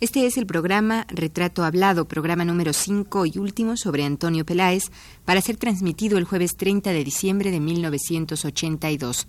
Este 0.00 0.26
es 0.26 0.36
el 0.36 0.46
programa 0.46 1.06
Retrato 1.08 1.64
Hablado, 1.64 2.06
programa 2.06 2.44
número 2.44 2.72
5 2.72 3.26
y 3.26 3.38
último 3.38 3.76
sobre 3.76 4.04
Antonio 4.04 4.46
Peláez, 4.46 4.92
para 5.24 5.40
ser 5.40 5.56
transmitido 5.56 6.18
el 6.18 6.24
jueves 6.24 6.56
30 6.56 6.92
de 6.92 7.02
diciembre 7.02 7.50
de 7.50 7.58
1982. 7.58 9.26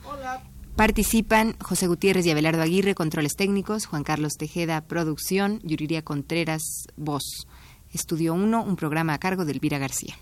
Participan 0.76 1.56
José 1.60 1.88
Gutiérrez 1.88 2.24
y 2.28 2.30
Abelardo 2.30 2.62
Aguirre, 2.62 2.94
controles 2.94 3.36
técnicos, 3.36 3.88
Juan 3.88 4.04
Carlos 4.04 4.34
Tejeda, 4.38 4.82
producción, 4.82 5.60
Yuriria 5.64 6.04
Contreras, 6.04 6.86
voz. 6.96 7.48
Estudio 7.92 8.36
1, 8.36 8.64
un 8.64 8.76
programa 8.76 9.16
a 9.16 9.18
cargo 9.18 9.46
de 9.46 9.54
Elvira 9.54 9.80
García. 9.80 10.14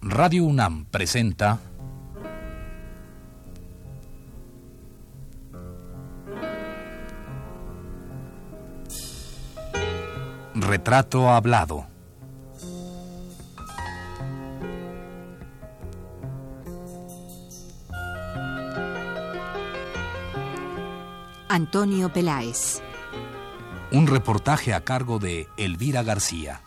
Radio 0.00 0.42
UNAM 0.42 0.84
presenta 0.86 1.60
Retrato 10.62 11.28
Hablado. 11.28 11.88
Antonio 21.48 22.12
Peláez. 22.12 22.80
Un 23.90 24.06
reportaje 24.06 24.72
a 24.72 24.84
cargo 24.84 25.18
de 25.18 25.48
Elvira 25.56 26.04
García. 26.04 26.60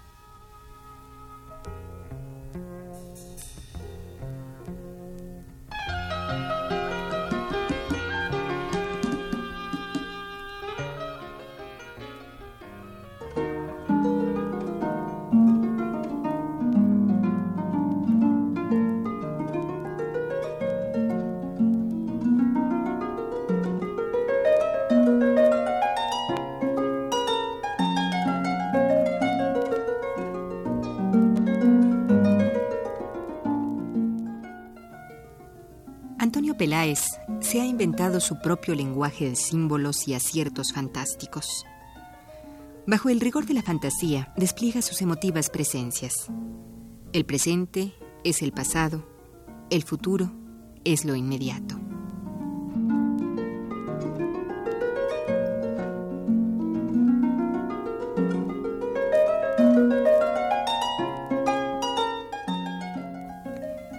Se 37.41 37.61
ha 37.61 37.66
inventado 37.66 38.19
su 38.19 38.39
propio 38.39 38.73
lenguaje 38.73 39.30
de 39.30 39.35
símbolos 39.35 40.08
y 40.08 40.16
aciertos 40.16 40.73
fantásticos. 40.73 41.63
Bajo 42.88 43.09
el 43.09 43.19
rigor 43.19 43.45
de 43.45 43.53
la 43.53 43.61
fantasía, 43.61 44.33
despliega 44.35 44.81
sus 44.81 45.02
emotivas 45.02 45.52
presencias. 45.52 46.27
El 47.13 47.25
presente 47.25 47.94
es 48.23 48.41
el 48.41 48.52
pasado, 48.52 49.07
el 49.69 49.83
futuro 49.83 50.31
es 50.83 51.05
lo 51.05 51.16
inmediato. 51.16 51.80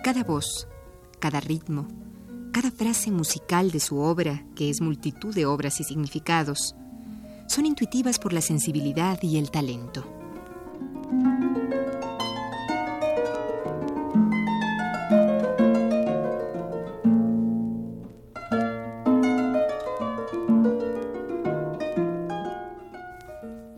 Cada 0.02 0.24
voz, 0.24 0.68
cada 1.20 1.40
ritmo, 1.40 1.86
frase 2.76 3.10
musical 3.10 3.70
de 3.70 3.80
su 3.80 3.98
obra, 3.98 4.44
que 4.54 4.68
es 4.68 4.80
multitud 4.80 5.34
de 5.34 5.46
obras 5.46 5.80
y 5.80 5.84
significados, 5.84 6.74
son 7.48 7.64
intuitivas 7.64 8.18
por 8.18 8.32
la 8.32 8.40
sensibilidad 8.40 9.18
y 9.22 9.38
el 9.38 9.50
talento. 9.50 10.04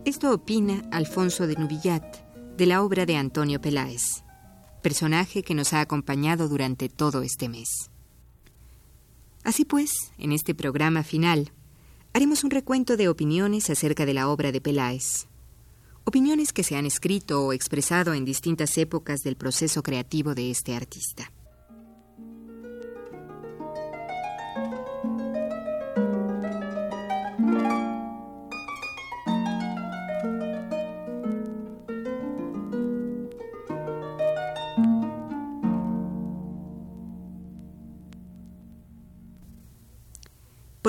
Esto 0.03 0.33
opina 0.33 0.83
Alfonso 0.91 1.47
de 1.47 1.55
Nubillat 1.55 2.03
de 2.57 2.65
la 2.65 2.83
obra 2.83 3.05
de 3.05 3.15
Antonio 3.15 3.61
Peláez, 3.61 4.23
personaje 4.81 5.43
que 5.43 5.55
nos 5.55 5.71
ha 5.71 5.79
acompañado 5.79 6.49
durante 6.49 6.89
todo 6.89 7.21
este 7.21 7.47
mes. 7.47 7.89
Así 9.43 9.65
pues, 9.65 9.91
en 10.17 10.31
este 10.31 10.53
programa 10.53 11.03
final, 11.03 11.51
haremos 12.13 12.43
un 12.43 12.51
recuento 12.51 12.97
de 12.97 13.07
opiniones 13.07 13.69
acerca 13.69 14.05
de 14.05 14.13
la 14.13 14.29
obra 14.29 14.51
de 14.51 14.61
Peláez. 14.61 15.27
Opiniones 16.03 16.53
que 16.53 16.63
se 16.63 16.75
han 16.75 16.85
escrito 16.85 17.45
o 17.45 17.53
expresado 17.53 18.13
en 18.13 18.25
distintas 18.25 18.77
épocas 18.77 19.19
del 19.19 19.35
proceso 19.35 19.83
creativo 19.83 20.35
de 20.35 20.51
este 20.51 20.75
artista. 20.75 21.31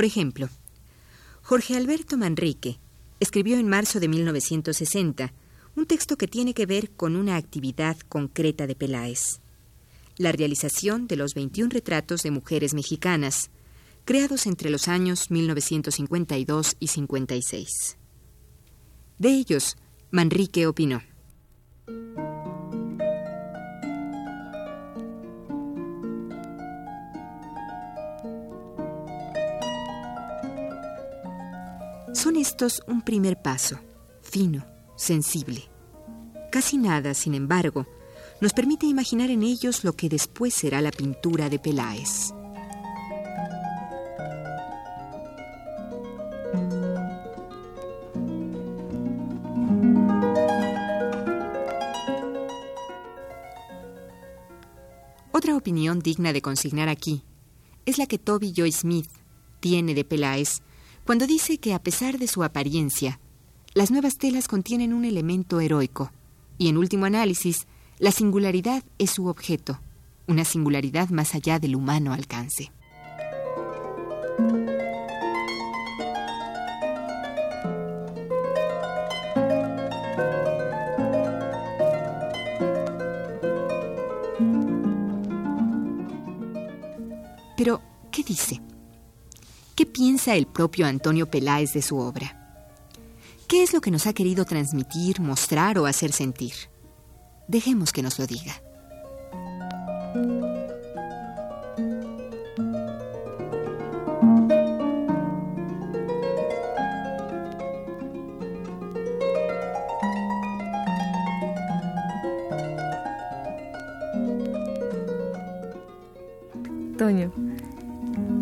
Por 0.01 0.07
ejemplo, 0.07 0.49
Jorge 1.43 1.77
Alberto 1.77 2.17
Manrique 2.17 2.79
escribió 3.21 3.59
en 3.59 3.69
marzo 3.69 4.01
de 4.01 4.09
1960 4.09 5.35
un 5.77 5.85
texto 5.85 6.17
que 6.17 6.27
tiene 6.27 6.55
que 6.55 6.65
ver 6.65 6.91
con 6.93 7.17
una 7.17 7.37
actividad 7.37 7.99
concreta 8.09 8.67
de 8.67 8.75
Peláez, 8.75 9.43
la 10.17 10.33
realización 10.33 11.07
de 11.07 11.17
los 11.17 11.35
21 11.35 11.69
retratos 11.69 12.23
de 12.23 12.31
mujeres 12.31 12.73
mexicanas, 12.73 13.51
creados 14.07 14.47
entre 14.47 14.71
los 14.71 14.89
años 14.89 15.31
1952 15.31 16.77
y 16.81 16.87
56. 16.87 17.99
De 19.19 19.29
ellos, 19.29 19.77
Manrique 20.11 20.67
opinó. 20.67 21.03
Son 32.23 32.37
estos 32.37 32.83
un 32.87 33.01
primer 33.01 33.41
paso, 33.41 33.79
fino, 34.21 34.67
sensible. 34.95 35.71
Casi 36.53 36.77
nada, 36.77 37.15
sin 37.15 37.35
embargo, 37.35 37.87
nos 38.43 38.53
permite 38.53 38.85
imaginar 38.85 39.31
en 39.31 39.43
ellos 39.43 39.85
lo 39.85 39.95
que 39.95 40.11
después 40.11 40.53
será 40.53 40.83
la 40.83 40.91
pintura 40.91 41.49
de 41.49 41.59
Peláez. 41.59 42.35
Otra 55.33 55.57
opinión 55.57 56.01
digna 56.01 56.35
de 56.35 56.43
consignar 56.43 56.91
aquí 56.91 57.23
es 57.87 57.97
la 57.97 58.05
que 58.05 58.19
Toby 58.19 58.53
Joy 58.53 58.73
Smith 58.73 59.09
tiene 59.61 59.95
de 59.95 60.05
Peláez 60.05 60.61
cuando 61.11 61.27
dice 61.27 61.59
que 61.59 61.75
a 61.75 61.83
pesar 61.83 62.21
de 62.21 62.29
su 62.29 62.45
apariencia, 62.45 63.19
las 63.75 63.91
nuevas 63.91 64.17
telas 64.17 64.47
contienen 64.47 64.93
un 64.93 65.05
elemento 65.05 65.59
heroico, 65.59 66.13
y 66.57 66.69
en 66.69 66.77
último 66.77 67.05
análisis, 67.05 67.67
la 67.99 68.13
singularidad 68.13 68.85
es 68.97 69.11
su 69.11 69.27
objeto, 69.27 69.81
una 70.29 70.45
singularidad 70.45 71.09
más 71.09 71.35
allá 71.35 71.59
del 71.59 71.75
humano 71.75 72.13
alcance. 72.13 72.71
Pero, 87.57 87.83
¿qué 88.13 88.23
dice? 88.23 88.61
¿Qué 89.81 89.87
piensa 89.87 90.35
el 90.35 90.47
propio 90.47 90.85
Antonio 90.85 91.31
Peláez 91.31 91.73
de 91.73 91.81
su 91.81 91.97
obra? 91.97 92.37
¿Qué 93.49 93.63
es 93.63 93.73
lo 93.73 93.81
que 93.81 93.91
nos 93.91 94.07
ha 94.07 94.13
querido 94.13 94.45
transmitir, 94.45 95.23
mostrar 95.23 95.79
o 95.79 95.87
hacer 95.87 96.13
sentir? 96.13 96.53
Dejemos 97.49 97.91
que 97.91 98.03
nos 98.03 98.19
lo 98.19 98.27
diga. 98.27 98.61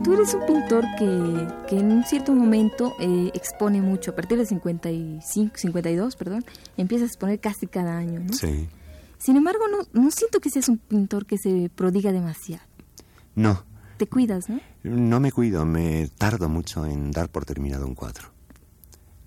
Tú 0.09 0.15
eres 0.15 0.33
un 0.33 0.47
pintor 0.47 0.87
que, 0.97 1.67
que 1.69 1.79
en 1.79 1.93
un 1.93 2.03
cierto 2.03 2.33
momento 2.33 2.97
eh, 2.99 3.31
expone 3.35 3.83
mucho. 3.83 4.13
A 4.13 4.15
partir 4.15 4.39
de 4.39 4.47
55, 4.47 5.53
52, 5.55 6.17
perdón, 6.17 6.47
empiezas 6.79 7.11
a 7.11 7.13
exponer 7.13 7.41
casi 7.41 7.67
cada 7.67 7.99
año, 7.99 8.21
¿no? 8.21 8.33
Sí. 8.33 8.71
Sin 9.19 9.37
embargo, 9.37 9.65
no, 9.69 9.81
no 9.93 10.11
siento 10.11 10.41
que 10.41 10.49
seas 10.49 10.71
un 10.71 10.79
pintor 10.79 11.27
que 11.27 11.37
se 11.37 11.71
prodiga 11.75 12.11
demasiado. 12.11 12.63
No, 13.35 13.63
Te 13.99 14.07
cuidas, 14.07 14.49
¿no? 14.49 14.61
no 14.83 15.21
me 15.21 15.31
cuido, 15.31 15.67
me 15.67 16.09
tardo 16.17 16.49
mucho 16.49 16.87
en 16.87 17.11
dar 17.11 17.29
por 17.29 17.45
terminado 17.45 17.87
un 17.87 17.95
cuadro. 17.95 18.29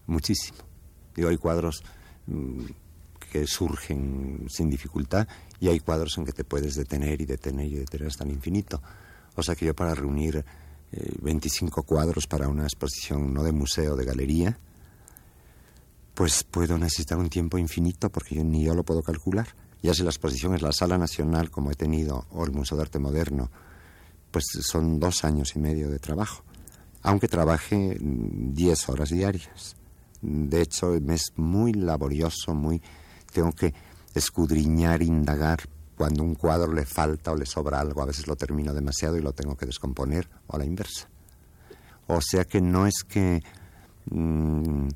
Muchísimo. 0.08 0.58
Digo, 1.16 1.30
hay 1.30 1.38
cuadros 1.38 1.84
mm, 2.26 2.64
que 3.32 3.46
surgen 3.46 4.48
sin 4.50 4.72
dificultad 4.72 5.28
y 5.60 5.68
hay 5.68 5.80
cuadros 5.80 6.18
en 6.18 6.26
que 6.26 6.32
te 6.32 6.44
puedes 6.44 6.74
detener 6.74 7.22
y 7.22 7.26
detener 7.26 7.68
y 7.68 7.76
detener 7.76 8.08
hasta 8.08 8.24
el 8.24 8.32
infinito. 8.32 8.82
O 9.36 9.44
sea 9.44 9.54
que 9.56 9.66
yo 9.66 9.76
para 9.76 9.94
reunir 9.94 10.44
eh, 10.92 11.14
25 11.22 11.84
cuadros 11.84 12.28
para 12.28 12.48
una 12.48 12.64
exposición 12.64 13.34
no 13.34 13.44
de 13.44 13.52
museo, 13.52 13.96
de 13.96 14.06
galería, 14.06 14.60
pues 16.14 16.44
puedo 16.44 16.78
necesitar 16.78 17.18
un 17.18 17.30
tiempo 17.30 17.58
infinito 17.58 18.10
porque 18.10 18.36
yo, 18.36 18.44
ni 18.44 18.64
yo 18.64 18.76
lo 18.76 18.84
puedo 18.84 19.02
calcular. 19.02 19.48
Ya 19.82 19.94
si 19.94 20.04
la 20.04 20.10
exposición 20.10 20.54
es 20.54 20.62
la 20.62 20.72
Sala 20.72 20.98
Nacional, 20.98 21.50
como 21.50 21.72
he 21.72 21.76
tenido, 21.76 22.26
o 22.32 22.46
el 22.46 22.52
Museo 22.52 22.78
de 22.78 22.84
Arte 22.84 23.00
Moderno, 23.00 23.50
pues 24.30 24.46
son 24.62 25.00
dos 25.00 25.24
años 25.24 25.56
y 25.56 25.60
medio 25.60 25.90
de 25.90 26.00
trabajo, 26.00 26.44
aunque 27.02 27.28
trabaje 27.28 27.98
mm, 28.00 28.54
10 28.54 28.90
horas 28.90 29.10
diarias. 29.10 29.76
De 30.22 30.62
hecho, 30.62 30.94
es 30.96 31.34
muy 31.36 31.74
laborioso, 31.74 32.54
muy 32.54 32.82
tengo 33.34 33.52
que 33.54 33.74
escudriñar, 34.14 35.02
indagar 35.02 35.62
cuando 36.02 36.24
un 36.24 36.34
cuadro 36.34 36.74
le 36.74 36.84
falta 36.84 37.32
o 37.32 37.36
le 37.36 37.46
sobra 37.46 37.80
algo. 37.80 38.02
A 38.02 38.08
veces 38.08 38.26
lo 38.26 38.36
termino 38.36 38.74
demasiado 38.74 39.18
y 39.18 39.22
lo 39.22 39.34
tengo 39.34 39.56
que 39.56 39.68
descomponer 39.68 40.28
o 40.48 40.56
a 40.56 40.58
la 40.58 40.66
inversa. 40.66 41.08
O 42.08 42.20
sea 42.22 42.44
que 42.44 42.60
no 42.60 42.88
es 42.88 43.04
que 43.08 43.44
mm, 44.10 44.88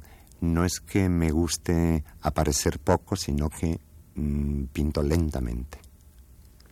no 0.42 0.66
es 0.66 0.80
que 0.80 1.08
me 1.08 1.30
guste 1.30 2.04
aparecer 2.22 2.80
poco, 2.80 3.16
sino 3.16 3.52
que 3.52 3.80
mm, 4.16 4.64
pinto 4.74 5.04
lentamente 5.04 5.78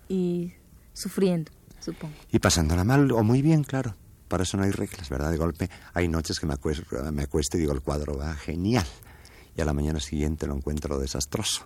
Y 0.09 0.53
sufriendo, 0.93 1.51
supongo. 1.79 2.15
y 2.31 2.39
pasándola 2.39 2.83
mal 2.83 3.11
o 3.11 3.21
muy 3.21 3.43
bien, 3.43 3.63
claro. 3.63 3.93
Para 4.29 4.41
eso 4.41 4.57
no 4.57 4.63
hay 4.63 4.71
reglas, 4.71 5.09
¿verdad? 5.09 5.29
De 5.29 5.37
golpe 5.37 5.69
hay 5.93 6.07
noches 6.07 6.39
que 6.39 6.47
me 6.47 6.55
acuesto, 6.55 6.83
me 7.11 7.21
acuesto 7.21 7.57
y 7.57 7.59
digo 7.59 7.73
el 7.73 7.81
cuadro 7.81 8.17
va 8.17 8.33
genial 8.33 8.87
y 9.55 9.61
a 9.61 9.65
la 9.65 9.73
mañana 9.73 9.99
siguiente 9.99 10.47
lo 10.47 10.55
encuentro 10.55 10.97
desastroso. 10.97 11.65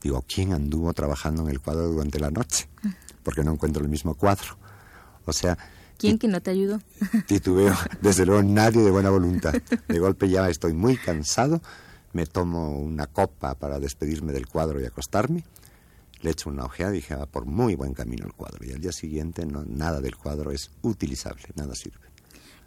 Digo, 0.00 0.24
¿quién 0.26 0.52
anduvo 0.52 0.92
trabajando 0.92 1.42
en 1.42 1.48
el 1.48 1.60
cuadro 1.60 1.88
durante 1.88 2.20
la 2.20 2.30
noche? 2.30 2.68
Porque 3.22 3.42
no 3.42 3.52
encuentro 3.52 3.82
el 3.82 3.88
mismo 3.88 4.14
cuadro. 4.14 4.56
O 5.24 5.32
sea, 5.32 5.58
¿Quién 5.98 6.18
que 6.18 6.28
no 6.28 6.40
te 6.40 6.50
ayudó? 6.52 6.80
titubeo. 7.26 7.74
Desde 8.00 8.24
luego 8.24 8.42
nadie 8.42 8.82
de 8.82 8.90
buena 8.90 9.10
voluntad. 9.10 9.52
De 9.88 9.98
golpe 9.98 10.28
ya 10.28 10.48
estoy 10.48 10.72
muy 10.72 10.96
cansado, 10.96 11.60
me 12.12 12.24
tomo 12.24 12.78
una 12.78 13.06
copa 13.06 13.54
para 13.54 13.80
despedirme 13.80 14.32
del 14.32 14.46
cuadro 14.46 14.80
y 14.80 14.84
acostarme, 14.84 15.44
le 16.20 16.30
echo 16.30 16.50
una 16.50 16.64
ojeada 16.64 16.92
y 16.92 16.96
dije, 16.96 17.16
va 17.16 17.26
por 17.26 17.46
muy 17.46 17.74
buen 17.74 17.94
camino 17.94 18.26
el 18.26 18.32
cuadro. 18.32 18.64
Y 18.64 18.72
al 18.72 18.80
día 18.80 18.92
siguiente 18.92 19.44
no, 19.44 19.64
nada 19.64 20.00
del 20.00 20.16
cuadro 20.16 20.52
es 20.52 20.70
utilizable, 20.82 21.48
nada 21.56 21.74
sirve. 21.74 22.07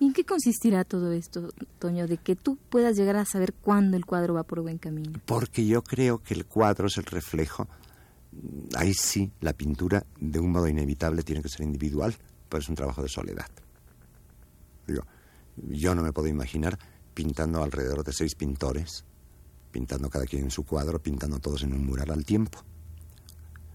¿Y 0.01 0.07
en 0.07 0.13
qué 0.13 0.25
consistirá 0.25 0.83
todo 0.83 1.11
esto, 1.11 1.53
Toño, 1.77 2.07
de 2.07 2.17
que 2.17 2.35
tú 2.35 2.57
puedas 2.71 2.97
llegar 2.97 3.17
a 3.17 3.23
saber 3.23 3.53
cuándo 3.53 3.95
el 3.95 4.03
cuadro 4.07 4.33
va 4.33 4.41
por 4.41 4.59
buen 4.61 4.79
camino? 4.79 5.19
Porque 5.27 5.63
yo 5.67 5.83
creo 5.83 6.17
que 6.17 6.33
el 6.33 6.47
cuadro 6.47 6.87
es 6.87 6.97
el 6.97 7.03
reflejo, 7.03 7.67
ahí 8.75 8.95
sí, 8.95 9.31
la 9.41 9.53
pintura 9.53 10.03
de 10.19 10.39
un 10.39 10.53
modo 10.53 10.67
inevitable 10.67 11.21
tiene 11.21 11.43
que 11.43 11.49
ser 11.49 11.67
individual, 11.67 12.15
pero 12.49 12.63
es 12.63 12.67
un 12.67 12.73
trabajo 12.73 13.03
de 13.03 13.09
soledad. 13.09 13.45
Yo 15.69 15.93
no 15.93 16.01
me 16.01 16.11
puedo 16.11 16.27
imaginar 16.27 16.79
pintando 17.13 17.61
alrededor 17.61 18.03
de 18.03 18.11
seis 18.11 18.33
pintores, 18.33 19.05
pintando 19.71 20.09
cada 20.09 20.25
quien 20.25 20.45
en 20.45 20.49
su 20.49 20.63
cuadro, 20.63 20.97
pintando 20.97 21.37
todos 21.37 21.61
en 21.61 21.73
un 21.73 21.85
mural 21.85 22.09
al 22.09 22.25
tiempo. 22.25 22.57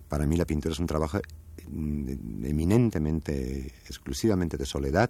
Para 0.08 0.26
mí 0.26 0.36
la 0.36 0.44
pintura 0.44 0.72
es 0.72 0.80
un 0.80 0.88
trabajo 0.88 1.20
mm, 1.68 2.46
eminentemente, 2.46 3.66
exclusivamente 3.86 4.56
de 4.56 4.66
soledad, 4.66 5.08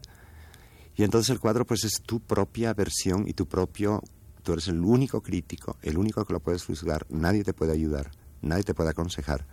y 0.96 1.04
entonces 1.04 1.30
el 1.30 1.40
cuadro 1.40 1.66
pues 1.66 1.84
es 1.84 2.00
tu 2.02 2.20
propia 2.20 2.72
versión 2.74 3.28
y 3.28 3.32
tu 3.34 3.46
propio, 3.46 4.02
tú 4.42 4.52
eres 4.52 4.68
el 4.68 4.80
único 4.80 5.22
crítico, 5.22 5.76
el 5.82 5.98
único 5.98 6.24
que 6.24 6.32
lo 6.32 6.40
puedes 6.40 6.64
juzgar, 6.64 7.06
nadie 7.10 7.44
te 7.44 7.52
puede 7.52 7.72
ayudar, 7.72 8.10
nadie 8.42 8.64
te 8.64 8.74
puede 8.74 8.90
aconsejar. 8.90 9.46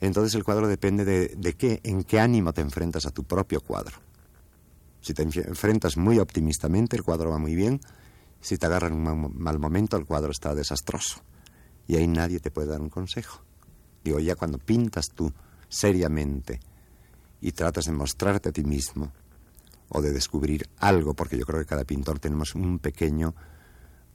Entonces 0.00 0.34
el 0.34 0.44
cuadro 0.44 0.68
depende 0.68 1.04
de, 1.04 1.28
de 1.36 1.54
qué, 1.54 1.80
en 1.84 2.04
qué 2.04 2.20
ánimo 2.20 2.52
te 2.52 2.60
enfrentas 2.60 3.06
a 3.06 3.10
tu 3.10 3.24
propio 3.24 3.60
cuadro. 3.60 3.96
Si 5.00 5.14
te 5.14 5.26
enf- 5.26 5.46
enfrentas 5.46 5.96
muy 5.96 6.18
optimistamente, 6.18 6.96
el 6.96 7.02
cuadro 7.02 7.30
va 7.30 7.38
muy 7.38 7.54
bien. 7.54 7.80
Si 8.40 8.58
te 8.58 8.66
agarra 8.66 8.88
en 8.88 8.94
un 8.94 9.02
mal, 9.02 9.30
mal 9.34 9.58
momento, 9.58 9.96
el 9.96 10.04
cuadro 10.04 10.30
está 10.30 10.54
desastroso. 10.54 11.20
Y 11.88 11.96
ahí 11.96 12.06
nadie 12.06 12.38
te 12.38 12.50
puede 12.50 12.68
dar 12.68 12.80
un 12.80 12.90
consejo. 12.90 13.42
Digo, 14.04 14.20
ya 14.20 14.36
cuando 14.36 14.58
pintas 14.58 15.06
tú 15.14 15.32
seriamente 15.68 16.60
y 17.40 17.52
tratas 17.52 17.86
de 17.86 17.92
mostrarte 17.92 18.50
a 18.50 18.52
ti 18.52 18.62
mismo 18.62 19.12
o 19.88 20.02
de 20.02 20.12
descubrir 20.12 20.68
algo, 20.78 21.14
porque 21.14 21.38
yo 21.38 21.46
creo 21.46 21.60
que 21.60 21.66
cada 21.66 21.84
pintor 21.84 22.18
tenemos 22.18 22.54
un 22.54 22.78
pequeño 22.78 23.34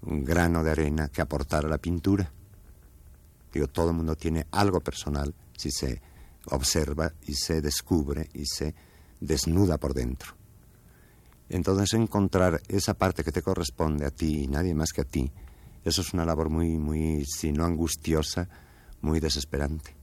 grano 0.02 0.64
de 0.64 0.72
arena 0.72 1.08
que 1.10 1.22
aportar 1.22 1.66
a 1.66 1.70
la 1.70 1.78
pintura. 1.78 2.32
Digo, 3.52 3.68
todo 3.68 3.90
el 3.90 3.96
mundo 3.96 4.16
tiene 4.16 4.48
algo 4.52 4.80
personal 4.82 5.34
si 5.56 5.72
se 5.72 6.02
observa 6.48 7.14
y 7.26 7.36
se 7.36 7.62
descubre 7.62 8.30
y 8.34 8.46
se 8.46 8.74
desnuda 9.20 9.78
por 9.78 9.94
dentro. 9.94 10.34
Entonces 11.50 11.94
encontrar 11.94 12.62
esa 12.68 12.96
parte 12.96 13.24
que 13.24 13.32
te 13.32 13.42
corresponde 13.42 14.06
a 14.06 14.12
ti 14.12 14.44
y 14.44 14.48
nadie 14.48 14.74
más 14.74 14.92
que 14.92 15.02
a 15.02 15.06
ti, 15.06 15.32
eso 15.84 16.02
es 16.02 16.14
una 16.14 16.26
labor 16.26 16.50
muy, 16.50 16.78
muy, 16.78 17.26
si 17.26 17.52
no 17.52 17.66
angustiosa, 17.66 18.48
muy 19.02 19.20
desesperante. 19.20 19.96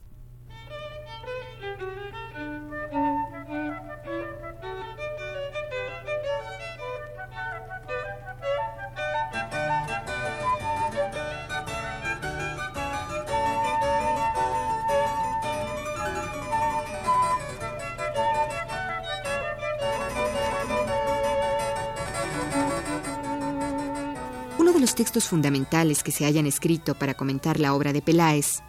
Fundamentales 25.18 26.02
que 26.02 26.12
se 26.12 26.24
hayan 26.24 26.46
escrito 26.46 26.94
para 26.94 27.14
comentar 27.14 27.58
la 27.58 27.74
obra 27.74 27.92
de 27.92 28.00
Peláez 28.00 28.62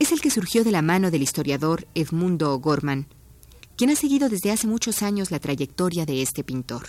es 0.00 0.12
el 0.12 0.20
que 0.20 0.30
surgió 0.30 0.64
de 0.64 0.72
la 0.72 0.82
mano 0.82 1.10
del 1.10 1.22
historiador 1.22 1.86
Edmundo 1.94 2.52
O'Gorman, 2.52 3.06
quien 3.76 3.90
ha 3.90 3.96
seguido 3.96 4.28
desde 4.28 4.50
hace 4.50 4.66
muchos 4.66 5.02
años 5.02 5.30
la 5.30 5.38
trayectoria 5.38 6.06
de 6.06 6.22
este 6.22 6.42
pintor. 6.42 6.86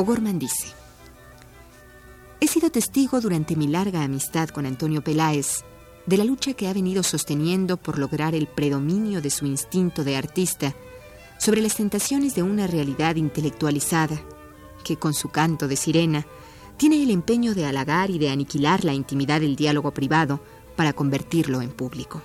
O'Gorman 0.00 0.38
dice, 0.38 0.68
He 2.40 2.46
sido 2.46 2.70
testigo 2.70 3.20
durante 3.20 3.54
mi 3.54 3.66
larga 3.66 4.02
amistad 4.02 4.48
con 4.48 4.64
Antonio 4.64 5.04
Peláez 5.04 5.62
de 6.06 6.16
la 6.16 6.24
lucha 6.24 6.54
que 6.54 6.68
ha 6.68 6.72
venido 6.72 7.02
sosteniendo 7.02 7.76
por 7.76 7.98
lograr 7.98 8.34
el 8.34 8.46
predominio 8.46 9.20
de 9.20 9.28
su 9.28 9.44
instinto 9.44 10.02
de 10.02 10.16
artista 10.16 10.74
sobre 11.38 11.60
las 11.60 11.74
tentaciones 11.74 12.34
de 12.34 12.42
una 12.42 12.66
realidad 12.66 13.16
intelectualizada 13.16 14.18
que 14.84 14.96
con 14.96 15.12
su 15.12 15.28
canto 15.28 15.68
de 15.68 15.76
sirena 15.76 16.26
tiene 16.78 17.02
el 17.02 17.10
empeño 17.10 17.54
de 17.54 17.66
halagar 17.66 18.08
y 18.08 18.18
de 18.18 18.30
aniquilar 18.30 18.86
la 18.86 18.94
intimidad 18.94 19.42
del 19.42 19.54
diálogo 19.54 19.92
privado 19.92 20.40
para 20.76 20.94
convertirlo 20.94 21.60
en 21.60 21.68
público. 21.68 22.22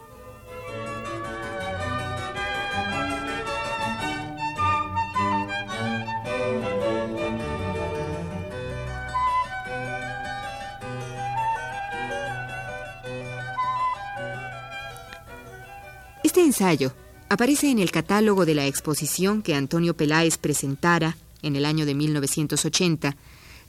Este 16.36 16.48
ensayo 16.48 16.92
aparece 17.30 17.72
en 17.72 17.80
el 17.80 17.92
catálogo 17.92 18.46
de 18.46 18.56
la 18.56 18.68
exposición 18.68 19.42
que 19.42 19.56
Antonio 19.56 19.96
Peláez 19.96 20.38
presentara 20.38 21.16
en 21.42 21.56
el 21.56 21.64
año 21.64 21.86
de 21.86 21.96
1980 21.96 23.16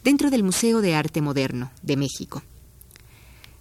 dentro 0.03 0.31
del 0.31 0.43
Museo 0.43 0.81
de 0.81 0.97
Arte 0.97 1.23
Moderno 1.23 1.71
de 1.83 1.97
México. 1.97 2.43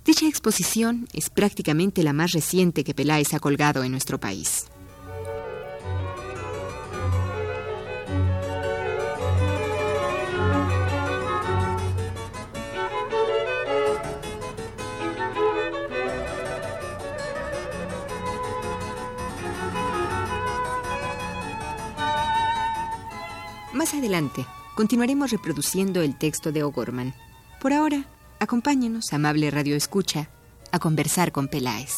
Dicha 0.04 0.28
exposición 0.28 1.08
es 1.14 1.30
prácticamente 1.30 2.02
la 2.02 2.14
más 2.14 2.32
reciente 2.32 2.84
que 2.84 2.96
Peláez 2.96 3.36
ha 3.36 3.40
colgado 3.40 3.84
en 3.84 3.92
nuestro 3.92 4.20
país. 4.20 4.66
Más 23.86 23.94
adelante, 23.94 24.48
continuaremos 24.74 25.30
reproduciendo 25.30 26.02
el 26.02 26.18
texto 26.18 26.52
de 26.52 26.64
O'Gorman. 26.64 27.14
Por 27.62 27.72
ahora, 27.72 28.08
acompáñenos, 28.40 29.14
amable 29.14 29.52
Radio 29.52 29.76
Escucha, 29.76 30.28
a 30.72 30.80
conversar 30.80 31.32
con 31.32 31.48
Peláez. 31.48 31.94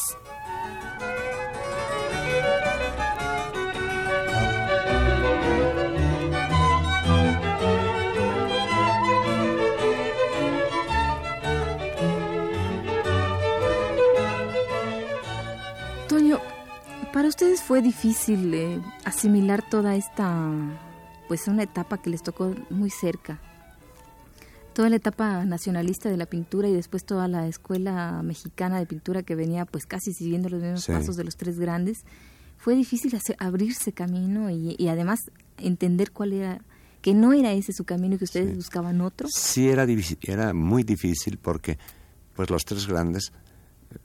Toño, 16.06 16.38
para 17.14 17.28
ustedes 17.28 17.62
fue 17.62 17.80
difícil 17.80 18.52
eh, 18.52 18.78
asimilar 19.06 19.62
toda 19.70 19.96
esta, 19.96 20.50
pues 21.28 21.46
una 21.46 21.62
etapa 21.62 21.98
que 22.00 22.10
les 22.10 22.22
tocó 22.22 22.54
muy 22.70 22.90
cerca. 22.90 23.40
Toda 24.72 24.88
la 24.90 24.96
etapa 24.96 25.44
nacionalista 25.44 26.08
de 26.08 26.16
la 26.16 26.26
pintura 26.26 26.68
y 26.68 26.72
después 26.72 27.04
toda 27.04 27.26
la 27.28 27.48
escuela 27.48 28.22
mexicana 28.22 28.78
de 28.78 28.86
pintura 28.86 29.22
que 29.22 29.34
venía 29.34 29.64
pues 29.66 29.86
casi 29.86 30.12
siguiendo 30.12 30.48
los 30.48 30.62
mismos 30.62 30.84
Sí. 30.84 30.92
pasos 30.92 31.16
de 31.16 31.24
los 31.24 31.36
tres 31.36 31.58
grandes. 31.58 31.98
Fue 32.56 32.74
difícil 32.76 33.14
hacer- 33.14 33.36
abrirse 33.40 33.92
camino 33.92 34.50
y, 34.50 34.76
y 34.78 34.88
además 34.88 35.18
entender 35.58 36.12
cuál 36.12 36.32
era, 36.32 36.60
que 37.02 37.12
no 37.14 37.32
era 37.32 37.52
ese 37.52 37.72
su 37.72 37.84
camino 37.84 38.14
y 38.14 38.18
que 38.18 38.24
ustedes 38.24 38.50
Sí. 38.50 38.54
buscaban 38.56 39.00
otro. 39.00 39.28
Sí 39.32 39.68
era, 39.68 39.84
era 40.22 40.52
muy 40.54 40.82
difícil 40.84 41.38
porque 41.38 41.76
pues 42.36 42.48
los 42.50 42.64
tres 42.64 42.86
grandes, 42.86 43.32
eh, 43.90 43.98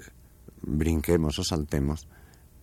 brinquemos 0.64 1.38
o 1.38 1.44
saltemos, 1.44 2.08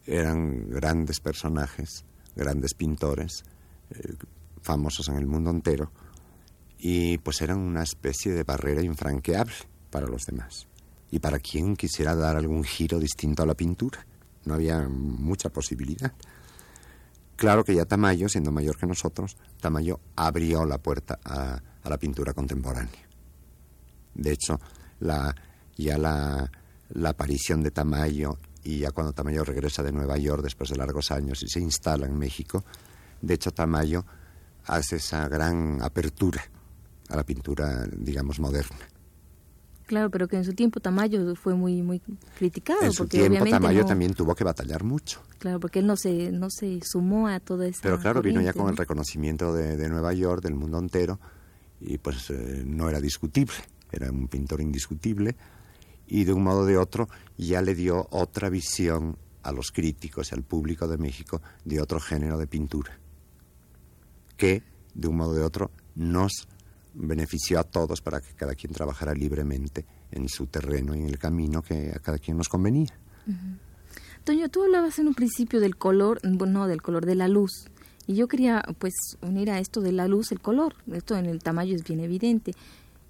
eran 0.07 0.69
grandes 0.69 1.21
personajes, 1.21 2.05
grandes 2.35 2.75
pintores, 2.75 3.45
eh, 3.91 4.15
famosos 4.63 5.09
en 5.09 5.17
el 5.17 5.27
mundo 5.27 5.51
entero, 5.51 5.91
y 6.79 7.19
pues 7.19 7.43
eran 7.43 7.59
una 7.59 7.83
especie 7.83 8.33
de 8.33 8.43
barrera 8.43 8.83
infranqueable 8.83 9.55
para 9.91 10.07
los 10.07 10.25
demás. 10.27 10.67
Y 11.11 11.19
para 11.19 11.39
quien 11.39 11.77
quisiera 11.77 12.15
dar 12.15 12.37
algún 12.37 12.65
giro 12.65 12.99
distinto 12.99 13.43
a 13.43 13.47
la 13.47 13.55
pintura, 13.55 14.07
no 14.45 14.55
había 14.55 14.89
mucha 14.89 15.51
posibilidad. 15.51 16.13
Claro 17.37 17.65
que 17.65 17.75
ya 17.75 17.85
Tamayo, 17.85 18.29
siendo 18.29 18.53
mayor 18.53 18.77
que 18.77 18.87
nosotros, 18.87 19.37
Tamayo 19.61 20.01
abrió 20.17 20.65
la 20.65 20.79
puerta 20.79 21.19
a, 21.25 21.61
la 21.85 21.99
pintura 21.99 22.33
contemporánea. 22.33 23.09
De 24.15 24.33
hecho, 24.33 24.61
ya 25.77 25.99
la, 25.99 26.51
la 26.91 27.09
aparición 27.09 27.63
de 27.63 27.71
Tamayo 27.71 28.39
y 28.63 28.81
ya 28.81 28.91
cuando 28.91 29.13
Tamayo 29.13 29.45
regresa 29.45 29.83
de 29.83 29.93
Nueva 29.93 30.19
York 30.19 30.43
después 30.43 30.71
de 30.71 30.77
largos 30.77 31.11
años 31.11 31.43
y 31.43 31.49
se 31.49 31.61
instala 31.61 32.07
en 32.07 32.19
México, 32.19 32.65
de 33.23 33.35
hecho 33.35 33.51
Tamayo 33.51 34.05
hace 34.77 34.97
esa 34.97 35.29
gran 35.29 35.83
apertura 35.83 36.43
a 37.09 37.17
la 37.17 37.25
pintura, 37.25 37.87
digamos, 37.97 38.39
moderna. 38.41 38.79
Claro, 39.87 40.09
pero 40.11 40.29
que 40.29 40.37
en 40.37 40.45
su 40.45 40.53
tiempo 40.53 40.79
Tamayo 40.79 41.35
fue 41.35 41.55
muy 41.55 41.83
muy 41.83 42.01
criticado 42.39 42.81
en 42.83 42.93
su 42.93 42.99
porque 43.03 43.17
tiempo 43.19 43.31
obviamente 43.33 43.51
Tamayo 43.57 43.81
no- 43.81 43.87
también 43.87 44.15
tuvo 44.15 44.35
que 44.37 44.45
batallar 44.45 44.85
mucho. 44.85 45.21
Claro, 45.39 45.59
porque 45.59 45.81
él 45.81 45.87
no 45.89 45.97
se 45.97 46.31
no 46.31 46.49
se 46.49 46.79
sumó 46.85 47.27
a 47.27 47.41
toda 47.41 47.67
esa 47.67 47.81
Pero 47.83 47.99
claro, 47.99 48.23
vino 48.23 48.41
ya 48.41 48.53
con 48.53 48.67
el 48.69 48.75
¿no? 48.75 48.77
reconocimiento 48.77 49.53
de, 49.53 49.77
de 49.77 49.89
Nueva 49.89 50.13
York, 50.13 50.43
del 50.45 50.55
mundo 50.55 50.79
entero, 50.79 51.19
y 51.81 51.99
pues 51.99 52.31
eh, 52.31 52.63
no 52.65 52.89
era 52.89 53.01
discutible, 53.01 53.55
era 53.91 54.13
un 54.13 54.29
pintor 54.29 54.61
indiscutible, 54.61 55.35
y 56.07 56.23
de 56.23 56.33
un 56.35 56.45
modo 56.45 56.61
o 56.61 56.67
de 56.67 56.77
otro 56.77 57.09
ya 57.37 57.61
le 57.61 57.75
dio 57.75 58.07
otra 58.13 58.49
visión 58.49 59.17
a 59.43 59.51
los 59.51 59.73
críticos 59.73 60.31
y 60.31 60.35
al 60.37 60.45
público 60.45 60.87
de 60.87 60.99
México 60.99 61.43
de 61.65 61.81
otro 61.81 61.99
género 61.99 62.39
de 62.39 62.47
pintura, 62.47 62.97
que 64.41 64.63
de 64.95 65.07
un 65.07 65.19
modo 65.19 65.33
o 65.33 65.35
de 65.35 65.45
otro 65.45 65.71
nos 65.95 66.49
benefició 66.95 67.61
a 67.61 67.65
todos 67.65 68.01
para 68.01 68.23
que 68.23 68.33
cada 68.33 68.55
quien 68.55 68.73
trabajara 68.73 69.13
libremente 69.13 69.85
en 70.11 70.31
su 70.31 70.47
terreno 70.47 70.97
y 70.97 71.01
en 71.01 71.09
el 71.09 71.19
camino 71.19 71.61
que 71.61 71.93
a 71.95 71.99
cada 71.99 72.19
quien 72.19 72.39
nos 72.39 72.49
convenía. 72.49 72.89
Toño, 74.25 74.49
tú 74.49 74.63
hablabas 74.63 74.99
en 74.99 75.09
un 75.09 75.15
principio 75.15 75.61
del 75.61 75.77
color, 75.77 76.21
no 76.25 76.67
del 76.67 76.81
color, 76.81 77.05
de 77.05 77.17
la 77.17 77.29
luz. 77.29 77.67
Y 78.07 78.15
yo 78.15 78.29
quería, 78.29 78.65
pues, 78.79 78.95
unir 79.21 79.51
a 79.51 79.59
esto 79.59 79.83
de 79.83 79.93
la 79.93 80.09
luz 80.09 80.33
el 80.33 80.41
color. 80.41 80.75
Esto 80.91 81.17
en 81.17 81.27
el 81.27 81.43
tamaño 81.43 81.77
es 81.77 81.85
bien 81.85 82.01
evidente. 82.01 82.53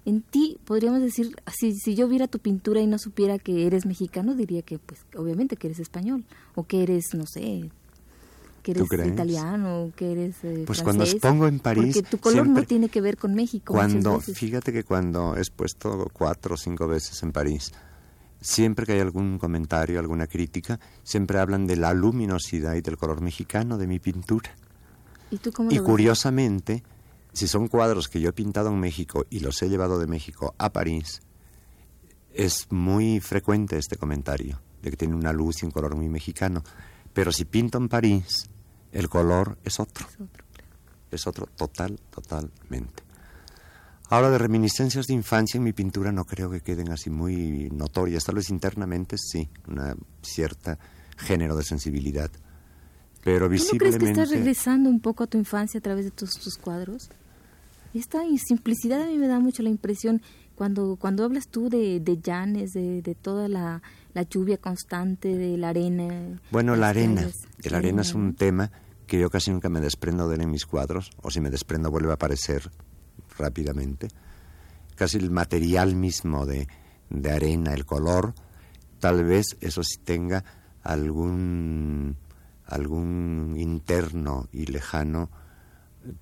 En 0.03 0.21
ti, 0.21 0.57
podríamos 0.65 1.01
decir, 1.01 1.35
si, 1.57 1.73
si 1.73 1.95
yo 1.95 2.09
viera 2.09 2.27
tu 2.27 2.39
pintura 2.39 2.81
y 2.81 2.87
no 2.87 2.99
supiera 2.99 3.39
que 3.39 3.65
eres 3.65 3.85
mexicano, 3.85 4.35
diría 4.35 4.63
que, 4.63 4.79
pues, 4.79 5.05
obviamente 5.15 5.55
que 5.55 5.67
eres 5.67 5.79
español. 5.79 6.25
O 6.55 6.65
que 6.65 6.83
eres, 6.83 7.13
no 7.13 7.25
sé, 7.25 7.71
que 8.61 8.73
¿Tú 8.73 8.87
eres 8.91 9.07
italiano, 9.07 9.91
que 9.95 10.11
eres 10.11 10.35
eh, 10.43 10.63
Pues 10.67 10.81
cuando 10.81 11.03
francés. 11.03 11.15
expongo 11.15 11.47
en 11.47 11.59
París, 11.59 11.95
Porque 11.95 12.09
tu 12.09 12.17
color 12.19 12.43
siempre- 12.43 12.61
no 12.61 12.67
tiene 12.67 12.89
que 12.89 13.01
ver 13.01 13.17
con 13.17 13.33
México. 13.33 13.73
Cuando, 13.73 14.19
fíjate 14.19 14.71
que 14.71 14.83
cuando 14.83 15.35
he 15.35 15.39
expuesto 15.39 16.09
cuatro 16.13 16.55
o 16.55 16.57
cinco 16.57 16.87
veces 16.87 17.21
en 17.23 17.31
París, 17.31 17.71
siempre 18.39 18.85
que 18.85 18.93
hay 18.93 18.99
algún 18.99 19.37
comentario, 19.37 19.99
alguna 19.99 20.27
crítica, 20.27 20.79
siempre 21.03 21.39
hablan 21.39 21.67
de 21.67 21.75
la 21.77 21.93
luminosidad 21.93 22.75
y 22.75 22.81
del 22.81 22.97
color 22.97 23.21
mexicano 23.21 23.77
de 23.77 23.87
mi 23.87 23.99
pintura. 23.99 24.51
¿Y 25.29 25.37
tú 25.37 25.51
cómo 25.51 25.71
Y 25.71 25.75
lo 25.75 25.83
curiosamente, 25.83 26.83
si 27.33 27.47
son 27.47 27.67
cuadros 27.67 28.07
que 28.09 28.19
yo 28.19 28.29
he 28.29 28.33
pintado 28.33 28.69
en 28.69 28.79
México 28.79 29.25
y 29.29 29.39
los 29.39 29.61
he 29.61 29.69
llevado 29.69 29.99
de 29.99 30.07
México 30.07 30.53
a 30.57 30.71
París, 30.73 31.21
es 32.33 32.67
muy 32.71 33.19
frecuente 33.19 33.77
este 33.77 33.97
comentario, 33.97 34.59
de 34.81 34.89
que 34.91 34.97
tiene 34.97 35.15
una 35.15 35.33
luz 35.33 35.61
y 35.61 35.65
un 35.65 35.71
color 35.71 35.95
muy 35.95 36.09
mexicano. 36.09 36.63
Pero 37.13 37.31
si 37.31 37.45
pinto 37.45 37.77
en 37.77 37.89
París, 37.89 38.49
el 38.91 39.09
color 39.09 39.57
es 39.63 39.79
otro 39.79 40.05
Es 40.07 40.15
otro, 40.15 40.45
claro. 40.53 40.69
es 41.11 41.27
otro 41.27 41.45
total, 41.47 41.99
totalmente. 42.09 43.03
Ahora 44.09 44.29
de 44.29 44.37
reminiscencias 44.37 45.07
de 45.07 45.13
infancia 45.13 45.57
en 45.57 45.63
mi 45.63 45.71
pintura 45.71 46.11
no 46.11 46.25
creo 46.25 46.49
que 46.49 46.61
queden 46.61 46.91
así 46.91 47.09
muy 47.09 47.69
notorias, 47.71 48.25
tal 48.25 48.35
vez 48.35 48.49
internamente 48.49 49.17
sí, 49.17 49.49
una 49.67 49.95
cierta 50.21 50.77
género 51.17 51.55
de 51.55 51.63
sensibilidad, 51.63 52.29
pero 53.23 53.47
¿Tú 53.47 53.51
no 53.51 53.57
crees 53.57 53.69
que 53.69 53.77
visiblemente 53.77 54.21
estás 54.21 54.29
regresando 54.31 54.89
un 54.89 54.99
poco 54.99 55.23
a 55.23 55.27
tu 55.27 55.37
infancia 55.37 55.77
a 55.77 55.81
través 55.81 56.05
de 56.05 56.11
tus, 56.11 56.31
tus 56.31 56.57
cuadros? 56.57 57.09
Esta 57.93 58.19
simplicidad 58.37 59.03
a 59.03 59.05
mí 59.05 59.17
me 59.17 59.27
da 59.27 59.39
mucho 59.39 59.63
la 59.63 59.69
impresión 59.69 60.21
cuando, 60.55 60.95
cuando 60.99 61.23
hablas 61.23 61.47
tú 61.47 61.69
de, 61.69 61.99
de 61.99 62.19
llanes, 62.19 62.71
de, 62.73 63.01
de 63.01 63.15
toda 63.15 63.47
la, 63.47 63.81
la 64.13 64.23
lluvia 64.23 64.57
constante, 64.57 65.35
de 65.35 65.57
la 65.57 65.69
arena. 65.69 66.39
Bueno, 66.51 66.75
la 66.75 66.89
arena, 66.89 67.27
la 67.63 67.77
arena 67.77 68.01
es 68.01 68.13
un 68.13 68.35
tema 68.35 68.71
que 69.07 69.19
yo 69.19 69.29
casi 69.29 69.51
nunca 69.51 69.69
me 69.69 69.81
desprendo 69.81 70.27
de 70.27 70.35
él 70.35 70.41
en 70.41 70.51
mis 70.51 70.65
cuadros, 70.65 71.11
o 71.21 71.31
si 71.31 71.41
me 71.41 71.49
desprendo 71.49 71.91
vuelve 71.91 72.11
a 72.11 72.15
aparecer 72.15 72.71
rápidamente. 73.37 74.07
Casi 74.95 75.17
el 75.17 75.31
material 75.31 75.95
mismo 75.95 76.45
de, 76.45 76.67
de 77.09 77.31
arena, 77.31 77.73
el 77.73 77.85
color, 77.85 78.33
tal 78.99 79.23
vez 79.23 79.57
eso 79.59 79.83
sí 79.83 79.97
tenga 80.03 80.43
algún, 80.83 82.17
algún 82.65 83.55
interno 83.57 84.47
y 84.51 84.65
lejano 84.65 85.29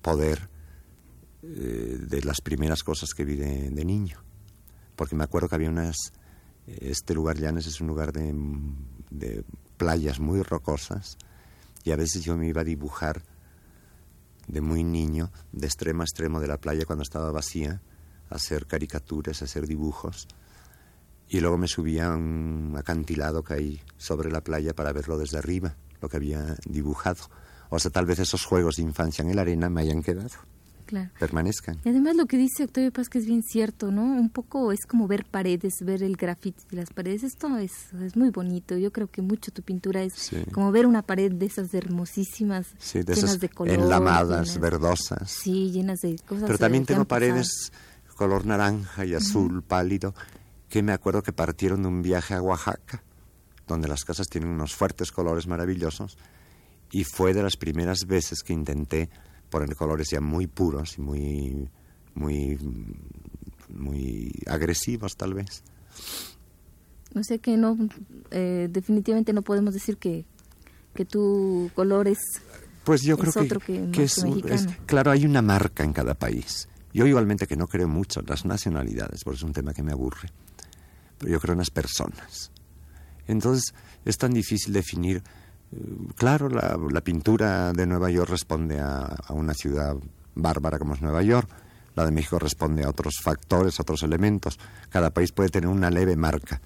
poder 0.02 0.48
eh, 1.42 1.98
de 2.00 2.22
las 2.22 2.40
primeras 2.40 2.82
cosas 2.82 3.10
que 3.14 3.24
vi 3.24 3.36
de, 3.36 3.70
de 3.70 3.84
niño. 3.84 4.18
Porque 4.96 5.16
me 5.16 5.24
acuerdo 5.24 5.48
que 5.48 5.54
había 5.54 5.70
unas... 5.70 6.12
Este 6.80 7.14
lugar, 7.14 7.38
Llanes, 7.38 7.66
es 7.66 7.80
un 7.80 7.88
lugar 7.88 8.12
de, 8.12 9.44
playas 9.76 10.20
muy 10.20 10.42
rocosas 10.42 11.16
y 11.84 11.90
a 11.90 11.96
veces 11.96 12.22
yo 12.22 12.36
me 12.36 12.46
iba 12.46 12.60
a 12.60 12.64
dibujar 12.64 13.22
de 14.46 14.60
muy 14.60 14.84
niño, 14.84 15.30
de 15.52 15.66
extremo 15.66 16.02
a 16.02 16.04
extremo 16.04 16.38
de 16.40 16.48
la 16.48 16.58
playa 16.58 16.84
cuando 16.84 17.02
estaba 17.02 17.30
vacía, 17.32 17.82
a 18.28 18.34
hacer 18.34 18.66
caricaturas, 18.66 19.40
a 19.40 19.46
hacer 19.46 19.66
dibujos. 19.66 20.28
Y 21.28 21.40
luego 21.40 21.56
me 21.56 21.68
subía 21.68 22.12
a 22.12 22.16
un 22.16 22.74
acantilado 22.76 23.42
que 23.42 23.54
hay 23.54 23.82
sobre 23.96 24.30
la 24.30 24.42
playa 24.42 24.74
para 24.74 24.92
verlo 24.92 25.16
desde 25.16 25.38
arriba, 25.38 25.76
lo 26.00 26.08
que 26.08 26.16
había 26.16 26.56
dibujado. 26.66 27.24
O 27.70 27.78
sea, 27.78 27.90
tal 27.90 28.06
vez 28.06 28.18
esos 28.18 28.44
juegos 28.44 28.76
de 28.76 28.82
infancia 28.82 29.22
en 29.22 29.34
la 29.34 29.42
arena 29.42 29.70
me 29.70 29.82
hayan 29.82 30.02
quedado, 30.02 30.30
Claro. 30.90 31.10
permanezcan. 31.18 31.78
Y 31.84 31.88
además 31.88 32.16
lo 32.16 32.26
que 32.26 32.36
dice 32.36 32.64
Octavio 32.64 32.92
Paz 32.92 33.08
que 33.08 33.18
es 33.18 33.26
bien 33.26 33.42
cierto, 33.42 33.90
¿no? 33.90 34.02
Un 34.02 34.28
poco 34.28 34.72
es 34.72 34.84
como 34.86 35.06
ver 35.08 35.24
paredes, 35.24 35.72
ver 35.82 36.02
el 36.02 36.16
grafiti 36.16 36.62
de 36.70 36.76
las 36.76 36.90
paredes. 36.90 37.22
Esto 37.22 37.56
es, 37.58 37.72
es 38.02 38.16
muy 38.16 38.30
bonito. 38.30 38.76
Yo 38.76 38.92
creo 38.92 39.06
que 39.08 39.22
mucho 39.22 39.50
tu 39.52 39.62
pintura 39.62 40.02
es 40.02 40.12
Sí. 40.14 40.36
como 40.52 40.72
ver 40.72 40.86
una 40.86 41.02
pared 41.02 41.32
de 41.32 41.46
esas 41.46 41.72
hermosísimas, 41.72 42.66
Sí, 42.78 42.98
de 42.98 43.14
llenas 43.14 43.18
esas 43.30 43.40
de 43.40 43.48
color. 43.48 43.74
enlamadas, 43.74 44.48
llenas- 44.48 44.60
verdosas. 44.60 45.30
Sí, 45.30 45.70
llenas 45.70 46.00
de 46.00 46.16
cosas. 46.26 46.44
Pero 46.46 46.58
también 46.58 46.84
tengo 46.84 47.04
pasado. 47.04 47.20
paredes 47.30 47.72
color 48.16 48.44
naranja 48.44 49.06
y 49.06 49.14
azul 49.14 49.62
pálido 49.62 50.14
que 50.68 50.82
me 50.82 50.92
acuerdo 50.92 51.22
que 51.22 51.32
partieron 51.32 51.82
de 51.82 51.88
un 51.88 52.02
viaje 52.02 52.34
a 52.34 52.42
Oaxaca, 52.42 53.02
donde 53.66 53.88
las 53.88 54.04
casas 54.04 54.28
tienen 54.28 54.50
unos 54.50 54.74
fuertes 54.74 55.10
colores 55.10 55.46
maravillosos, 55.46 56.18
y 56.92 57.04
fue 57.04 57.32
de 57.32 57.42
las 57.42 57.56
primeras 57.56 58.06
veces 58.06 58.42
que 58.42 58.52
intenté 58.52 59.08
poner 59.50 59.74
colores 59.76 60.08
ya 60.10 60.20
muy 60.20 60.46
puros 60.46 60.96
y 60.98 61.00
muy, 61.00 61.68
muy, 62.14 62.58
muy 63.68 64.32
agresivos 64.46 65.16
tal 65.16 65.34
vez. 65.34 65.62
O 67.14 67.22
sea 67.22 67.38
que 67.38 67.56
no, 67.56 67.76
eh, 68.30 68.68
definitivamente 68.70 69.32
no 69.32 69.42
podemos 69.42 69.74
decir 69.74 69.96
que, 69.96 70.24
que 70.94 71.04
tu 71.04 71.70
color 71.74 72.08
es 72.08 72.18
Pues 72.84 73.02
yo 73.02 73.18
creo 73.18 73.32
otro 73.36 73.60
que, 73.60 73.90
es, 74.02 74.18
es, 74.18 74.66
claro, 74.86 75.10
hay 75.10 75.26
una 75.26 75.42
marca 75.42 75.82
en 75.82 75.92
cada 75.92 76.14
país. 76.14 76.68
Yo 76.92 77.06
igualmente 77.06 77.46
que 77.46 77.56
no 77.56 77.66
creo 77.66 77.88
mucho 77.88 78.20
en 78.20 78.26
las 78.26 78.44
nacionalidades, 78.44 79.22
porque 79.24 79.36
es 79.36 79.42
un 79.42 79.52
tema 79.52 79.72
que 79.72 79.82
me 79.82 79.92
aburre, 79.92 80.30
pero 81.18 81.32
yo 81.32 81.40
creo 81.40 81.52
en 81.52 81.58
las 81.58 81.70
personas. 81.70 82.50
Entonces 83.26 83.74
es 84.04 84.18
tan 84.18 84.32
difícil 84.32 84.72
definir. 84.72 85.22
Claro, 86.16 86.48
la, 86.48 86.76
la 86.90 87.00
pintura 87.00 87.72
de 87.72 87.86
Nueva 87.86 88.10
York 88.10 88.30
responde 88.30 88.80
a, 88.80 89.02
a 89.04 89.32
una 89.32 89.54
ciudad 89.54 89.96
bárbara 90.34 90.78
como 90.78 90.94
es 90.94 91.02
Nueva 91.02 91.22
York, 91.22 91.48
la 91.94 92.04
de 92.04 92.12
México 92.12 92.38
responde 92.38 92.84
a 92.84 92.88
otros 92.88 93.20
factores, 93.22 93.78
a 93.78 93.82
otros 93.82 94.02
elementos. 94.02 94.58
Cada 94.88 95.10
país 95.10 95.32
puede 95.32 95.48
tener 95.48 95.68
una 95.68 95.90
leve 95.90 96.16
marca. 96.16 96.60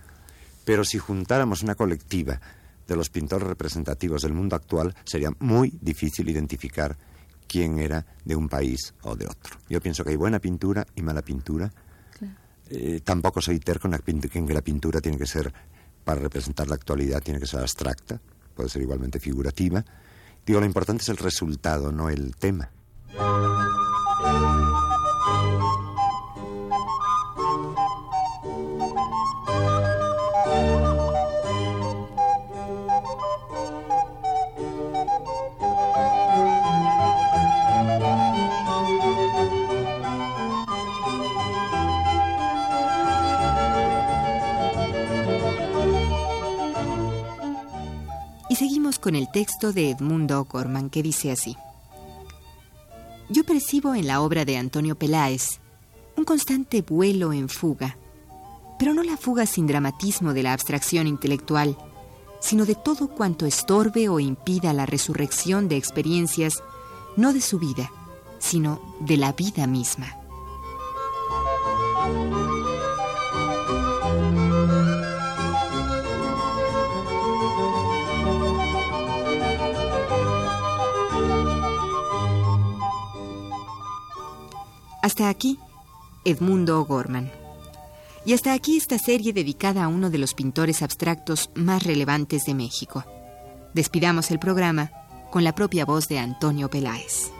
Pero 0.64 0.84
si 0.84 0.99
juntáramos 0.99 1.62
una 1.62 1.75
colectiva 1.75 2.40
de 2.87 2.96
los 2.96 3.11
pintores 3.11 3.49
representativos 3.49 4.23
del 4.23 4.34
mundo 4.34 4.56
actual, 4.56 4.94
sería 5.04 5.30
muy 5.40 5.73
difícil 5.80 6.28
identificar 6.28 6.96
quién 7.46 7.78
era 7.78 8.04
de 8.25 8.37
un 8.37 8.49
país 8.49 8.94
o 9.02 9.16
de 9.16 9.26
otro. 9.26 9.58
Yo 9.68 9.80
pienso 9.80 10.04
que 10.04 10.11
hay 10.11 10.16
buena 10.16 10.38
pintura 10.38 10.87
y 10.94 11.02
mala 11.02 11.23
pintura. 11.23 11.73
Eh, 12.70 13.00
tampoco 13.04 13.42
soy 13.42 13.61
terco 13.61 13.88
en 13.88 14.20
que 14.20 14.54
la 14.54 14.62
pintura 14.62 15.00
tiene 15.00 15.18
que 15.18 15.26
ser, 15.26 15.52
para 16.02 16.20
representar 16.20 16.66
la 16.68 16.75
actualidad, 16.75 17.20
tiene 17.23 17.38
que 17.38 17.46
ser 17.46 17.61
abstracta, 17.61 18.20
puede 18.54 18.68
ser 18.68 18.82
igualmente 18.82 19.20
figurativa. 19.20 19.84
Digo, 20.46 20.61
lo 20.61 20.66
importante 20.66 21.02
es 21.02 21.08
el 21.08 21.16
resultado, 21.16 21.92
no 21.92 22.11
el 22.11 22.37
tema. 22.37 22.70
Con 49.04 49.16
el 49.16 49.30
texto 49.30 49.75
de 49.75 49.90
Edmundo 49.90 50.40
O'Gorman 50.40 50.88
que 50.88 51.02
dice 51.02 51.30
así. 51.30 51.58
Yo 53.28 53.44
percibo 53.44 53.94
en 53.94 54.06
la 54.06 54.23
obra 54.23 54.46
de 54.46 54.56
Antonio 54.56 54.94
Peláez 54.94 55.61
un 56.16 56.25
constante 56.25 56.80
vuelo 56.80 57.34
en 57.34 57.50
fuga, 57.50 57.99
pero 58.78 58.94
no 58.94 59.02
la 59.02 59.18
fuga 59.18 59.44
sin 59.44 59.66
dramatismo 59.66 60.32
de 60.32 60.42
la 60.42 60.54
abstracción 60.54 61.06
intelectual, 61.06 61.76
sino 62.40 62.64
de 62.64 62.76
todo 62.76 63.08
cuanto 63.08 63.44
estorbe 63.44 64.08
o 64.08 64.20
impida 64.20 64.73
la 64.73 64.87
resurrección 64.87 65.68
de 65.68 65.76
experiencias 65.76 66.62
no 67.18 67.34
de 67.34 67.42
su 67.42 67.58
vida, 67.58 67.92
sino 68.38 68.80
de 69.00 69.18
la 69.18 69.32
vida 69.32 69.66
misma. 69.66 70.16
Hasta 85.04 85.28
aquí, 85.28 85.58
Edmundo 86.25 86.80
O'Gorman. 86.80 87.30
Y 88.25 88.32
hasta 88.32 88.54
aquí 88.54 88.78
esta 88.78 88.99
serie 88.99 89.34
dedicada 89.34 89.84
a 89.84 89.88
uno 89.88 90.08
de 90.08 90.17
los 90.17 90.32
pintores 90.32 90.80
abstractos 90.80 91.50
más 91.54 91.82
relevantes 91.82 92.47
de 92.47 92.54
México. 92.54 93.04
Despidamos 93.75 94.30
el 94.30 94.38
programa 94.38 94.93
con 95.30 95.45
la 95.45 95.54
propia 95.54 95.84
voz 95.84 96.08
de 96.08 96.21
Antonio 96.21 96.71
Peláez. 96.71 97.30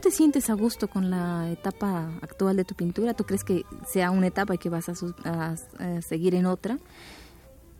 ¿Tú 0.00 0.08
te 0.08 0.14
sientes 0.16 0.48
a 0.50 0.54
gusto 0.54 0.88
con 0.88 1.10
la 1.10 1.50
etapa 1.50 2.10
actual 2.22 2.56
de 2.56 2.64
tu 2.64 2.74
pintura? 2.74 3.12
¿Tú 3.14 3.24
crees 3.24 3.44
que 3.44 3.64
sea 3.86 4.10
una 4.10 4.28
etapa 4.28 4.54
y 4.54 4.58
que 4.58 4.68
vas 4.70 4.88
a, 4.88 4.94
su- 4.94 5.14
seguir 6.06 6.34
en 6.34 6.46
otra? 6.46 6.78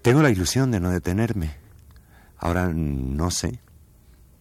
Tengo 0.03 0.23
la 0.23 0.31
ilusión 0.31 0.71
de 0.71 0.81
no 0.81 0.91
detenerme. 0.91 1.55
Ahora 2.39 2.69
no 2.73 3.31
sé. 3.31 3.61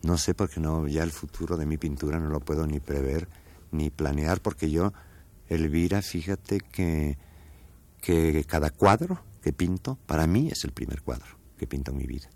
No 0.04 0.18
sé 0.18 0.34
porque 0.34 0.60
no 0.60 0.88
ya 0.88 1.04
el 1.04 1.12
futuro 1.12 1.58
de 1.58 1.66
mi 1.66 1.78
pintura 1.78 2.20
no 2.20 2.30
lo 2.30 2.40
puedo 2.40 2.66
ni 2.68 2.80
prever 2.80 3.28
ni 3.72 3.90
planear 3.90 4.42
porque 4.42 4.70
yo 4.72 4.94
Elvira, 5.48 6.02
fíjate 6.02 6.60
que 6.60 7.18
que 8.02 8.46
cada 8.46 8.70
cuadro 8.70 9.22
que 9.42 9.52
pinto 9.52 9.98
para 10.06 10.26
mí 10.26 10.48
es 10.50 10.64
el 10.64 10.72
primer 10.72 11.02
cuadro 11.02 11.38
que 11.58 11.68
pinto 11.68 11.92
en 11.92 11.98
mi 11.98 12.06
vida. 12.06 12.30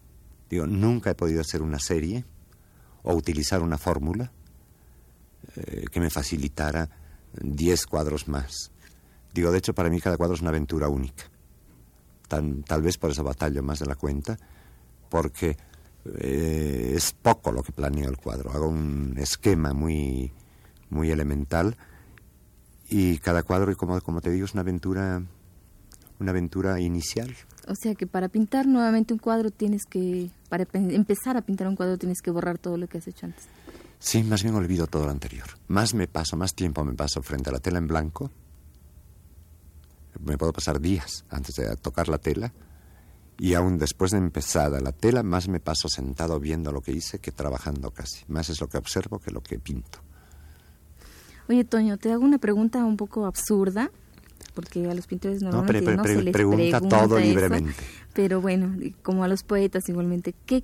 Digo, 0.49 0.67
nunca 0.67 1.11
he 1.11 1.15
podido 1.15 1.39
hacer 1.41 1.61
una 1.61 1.79
serie 1.79 2.25
o 3.01 3.13
utilizar 3.13 3.61
una 3.61 3.77
fórmula 3.77 4.31
eh, 5.55 5.85
que 5.91 5.99
me 5.99 6.09
facilitara 6.09 6.89
10 7.41 7.85
cuadros 7.87 8.27
más. 8.27 8.71
Digo, 9.33 9.51
de 9.51 9.57
hecho, 9.57 9.73
para 9.73 9.89
mí 9.89 9.99
cada 9.99 10.17
cuadro 10.17 10.35
es 10.35 10.41
una 10.41 10.49
aventura 10.51 10.87
única. 10.89 11.23
Tan- 12.27 12.63
tal 12.63 12.81
vez 12.81 12.97
por 12.97 13.11
eso 13.11 13.23
batallo 13.23 13.61
más 13.63 13.79
de 13.79 13.85
la 13.85 13.95
cuenta, 13.95 14.37
porque 15.09 15.57
eh, 16.19 16.93
es 16.95 17.13
poco 17.13 17.51
lo 17.51 17.63
que 17.63 17.71
planeo 17.71 18.09
el 18.09 18.17
cuadro. 18.17 18.51
Hago 18.51 18.67
un 18.67 19.15
esquema 19.17 19.73
muy, 19.73 20.31
muy 20.89 21.11
elemental 21.11 21.75
y 22.89 23.17
cada 23.19 23.43
cuadro, 23.43 23.75
como, 23.75 23.99
como 24.01 24.21
te 24.21 24.29
digo, 24.29 24.45
es 24.45 24.53
una 24.53 24.61
aventura, 24.61 25.23
una 26.19 26.31
aventura 26.31 26.79
inicial. 26.79 27.33
O 27.67 27.75
sea 27.75 27.95
que 27.95 28.05
para 28.07 28.27
pintar 28.29 28.67
nuevamente 28.67 29.13
un 29.13 29.19
cuadro 29.19 29.49
tienes 29.51 29.83
que, 29.89 30.29
para 30.49 30.65
pe- 30.65 30.93
empezar 30.95 31.37
a 31.37 31.41
pintar 31.41 31.67
un 31.67 31.75
cuadro 31.75 31.97
tienes 31.97 32.21
que 32.21 32.29
borrar 32.31 32.57
todo 32.57 32.77
lo 32.77 32.87
que 32.87 32.97
has 32.97 33.07
hecho 33.07 33.25
antes. 33.25 33.45
Sí, 34.03 34.21
más 34.21 34.43
bien 34.43 34.53
olvido 34.55 34.85
todo 34.85 35.05
lo 35.05 35.11
anterior. 35.11 35.47
Más 35.69 35.93
me 35.93 36.09
paso, 36.09 36.35
más 36.35 36.53
tiempo 36.53 36.83
me 36.83 36.93
paso 36.93 37.21
frente 37.23 37.49
a 37.49 37.53
la 37.53 37.59
tela 37.59 37.77
en 37.77 37.87
blanco. 37.87 38.29
Me 40.19 40.37
puedo 40.37 40.51
pasar 40.51 40.81
días 40.81 41.23
antes 41.29 41.55
de 41.55 41.73
tocar 41.77 42.09
la 42.09 42.17
tela. 42.17 42.51
Y 43.39 43.53
aún 43.53 43.77
después 43.77 44.11
de 44.11 44.17
empezada 44.17 44.81
la 44.81 44.91
tela, 44.91 45.23
más 45.23 45.47
me 45.47 45.61
paso 45.61 45.87
sentado 45.87 46.37
viendo 46.41 46.73
lo 46.73 46.81
que 46.81 46.91
hice 46.91 47.19
que 47.19 47.31
trabajando 47.31 47.91
casi. 47.91 48.25
Más 48.27 48.49
es 48.49 48.59
lo 48.59 48.67
que 48.67 48.77
observo 48.77 49.19
que 49.19 49.31
lo 49.31 49.41
que 49.41 49.57
pinto. 49.57 49.99
Oye, 51.47 51.63
Toño, 51.63 51.97
te 51.97 52.11
hago 52.11 52.25
una 52.25 52.39
pregunta 52.39 52.83
un 52.83 52.97
poco 52.97 53.25
absurda, 53.25 53.89
porque 54.53 54.85
a 54.89 54.93
los 54.93 55.07
pintores 55.07 55.41
No, 55.41 55.51
normalmente 55.51 55.85
pre- 55.85 55.95
no, 55.95 56.03
pre- 56.03 56.15
se 56.15 56.23
les 56.23 56.33
pregunta 56.33 56.79
pregunta, 56.79 56.97
todo 57.07 57.17
eso, 57.19 57.27
libremente. 57.27 57.83
Pero 58.13 58.41
bueno, 58.41 58.75
como 59.01 59.23
a 59.23 59.29
los 59.29 59.43
poetas 59.43 59.87
igualmente, 59.87 60.35
¿qué, 60.45 60.63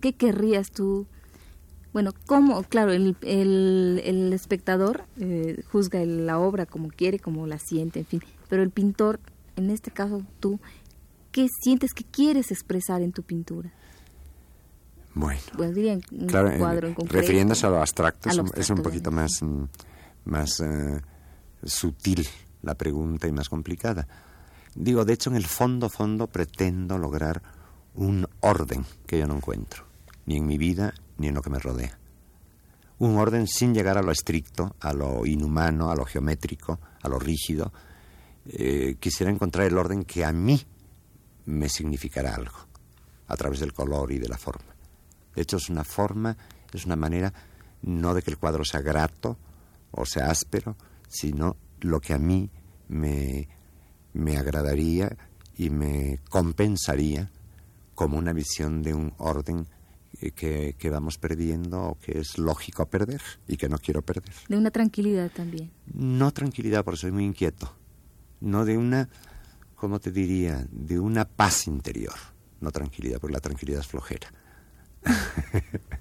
qué 0.00 0.12
querrías 0.14 0.70
tú? 0.70 1.08
Bueno, 1.92 2.12
¿cómo? 2.26 2.62
Claro, 2.64 2.92
el, 2.92 3.16
el, 3.22 4.00
el 4.04 4.32
espectador 4.32 5.04
eh, 5.20 5.62
juzga 5.70 6.04
la 6.04 6.38
obra 6.38 6.64
como 6.66 6.88
quiere, 6.88 7.18
como 7.18 7.46
la 7.46 7.58
siente, 7.58 8.00
en 8.00 8.06
fin. 8.06 8.22
Pero 8.48 8.62
el 8.62 8.70
pintor, 8.70 9.20
en 9.56 9.70
este 9.70 9.90
caso 9.90 10.22
tú, 10.40 10.58
¿qué 11.32 11.46
sientes 11.62 11.92
que 11.92 12.04
quieres 12.04 12.50
expresar 12.50 13.02
en 13.02 13.12
tu 13.12 13.22
pintura? 13.22 13.72
Bueno, 15.14 15.40
Pues 15.56 15.74
diría 15.74 15.92
en 15.92 16.02
un 16.12 16.26
claro, 16.26 16.50
cuadro 16.58 16.88
en 16.88 16.94
concreto. 16.94 17.20
refiriéndose 17.20 17.66
a 17.66 17.70
lo 17.70 17.80
abstracto, 17.80 18.30
A 18.30 18.32
es 18.32 18.36
lo 18.38 18.42
un- 18.44 18.48
es, 18.48 18.52
abstracto, 18.56 18.74
un 18.80 18.82
poquito 18.82 19.10
bueno. 19.10 19.22
más, 19.22 19.42
más 20.24 20.60
eh, 20.60 21.00
sutil 21.64 22.26
la 22.62 22.74
pregunta 22.74 23.28
y 23.28 23.32
más 23.32 23.50
complicada. 23.50 24.08
Digo, 24.74 25.04
de 25.04 25.12
hecho, 25.12 25.28
en 25.28 25.36
el 25.36 25.44
fondo, 25.46 25.90
fondo, 25.90 26.28
pretendo 26.28 26.96
lograr 26.96 27.42
un 27.94 28.26
orden 28.40 28.86
que 29.06 29.18
yo 29.18 29.26
no 29.26 29.36
encuentro, 29.36 29.84
ni 30.24 30.38
en 30.38 30.46
mi 30.46 30.56
vida 30.56 30.94
en 31.28 31.34
lo 31.34 31.42
que 31.42 31.50
me 31.50 31.58
rodea. 31.58 31.98
Un 32.98 33.16
orden 33.16 33.46
sin 33.46 33.74
llegar 33.74 33.98
a 33.98 34.02
lo 34.02 34.12
estricto, 34.12 34.76
a 34.80 34.92
lo 34.92 35.26
inhumano, 35.26 35.90
a 35.90 35.96
lo 35.96 36.04
geométrico, 36.04 36.78
a 37.00 37.08
lo 37.08 37.18
rígido. 37.18 37.72
Eh, 38.46 38.96
quisiera 39.00 39.32
encontrar 39.32 39.66
el 39.66 39.76
orden 39.76 40.04
que 40.04 40.24
a 40.24 40.32
mí 40.32 40.60
me 41.46 41.68
significará 41.68 42.34
algo, 42.34 42.58
a 43.26 43.36
través 43.36 43.60
del 43.60 43.72
color 43.72 44.12
y 44.12 44.18
de 44.18 44.28
la 44.28 44.38
forma. 44.38 44.74
De 45.34 45.42
hecho, 45.42 45.56
es 45.56 45.68
una 45.68 45.84
forma, 45.84 46.36
es 46.72 46.86
una 46.86 46.96
manera 46.96 47.32
no 47.82 48.14
de 48.14 48.22
que 48.22 48.30
el 48.30 48.38
cuadro 48.38 48.64
sea 48.64 48.80
grato 48.80 49.36
o 49.90 50.06
sea 50.06 50.30
áspero, 50.30 50.76
sino 51.08 51.56
lo 51.80 52.00
que 52.00 52.14
a 52.14 52.18
mí 52.18 52.50
me, 52.88 53.48
me 54.14 54.36
agradaría 54.36 55.16
y 55.56 55.70
me 55.70 56.20
compensaría 56.28 57.30
como 57.94 58.18
una 58.18 58.32
visión 58.32 58.82
de 58.82 58.94
un 58.94 59.12
orden 59.18 59.66
que, 60.30 60.76
que 60.78 60.90
vamos 60.90 61.18
perdiendo 61.18 61.82
o 61.82 61.98
que 61.98 62.18
es 62.18 62.38
lógico 62.38 62.86
perder 62.86 63.20
y 63.48 63.56
que 63.56 63.68
no 63.68 63.78
quiero 63.78 64.02
perder. 64.02 64.32
De 64.48 64.56
una 64.56 64.70
tranquilidad 64.70 65.30
también. 65.30 65.70
No 65.92 66.30
tranquilidad, 66.32 66.84
porque 66.84 67.00
soy 67.00 67.12
muy 67.12 67.24
inquieto. 67.24 67.74
No 68.40 68.64
de 68.64 68.78
una, 68.78 69.08
¿cómo 69.74 70.00
te 70.00 70.10
diría? 70.10 70.66
De 70.70 70.98
una 70.98 71.24
paz 71.24 71.66
interior. 71.66 72.14
No 72.60 72.70
tranquilidad, 72.70 73.18
porque 73.20 73.34
la 73.34 73.40
tranquilidad 73.40 73.80
es 73.80 73.86
flojera. 73.88 74.32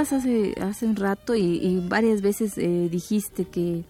hace, 0.00 0.54
hace 0.60 0.86
un 0.86 0.96
rato 0.96 1.34
y, 1.34 1.86
varias 1.88 2.22
veces 2.22 2.56
eh, 2.56 2.88
dijiste 2.90 3.44
que 3.46 3.84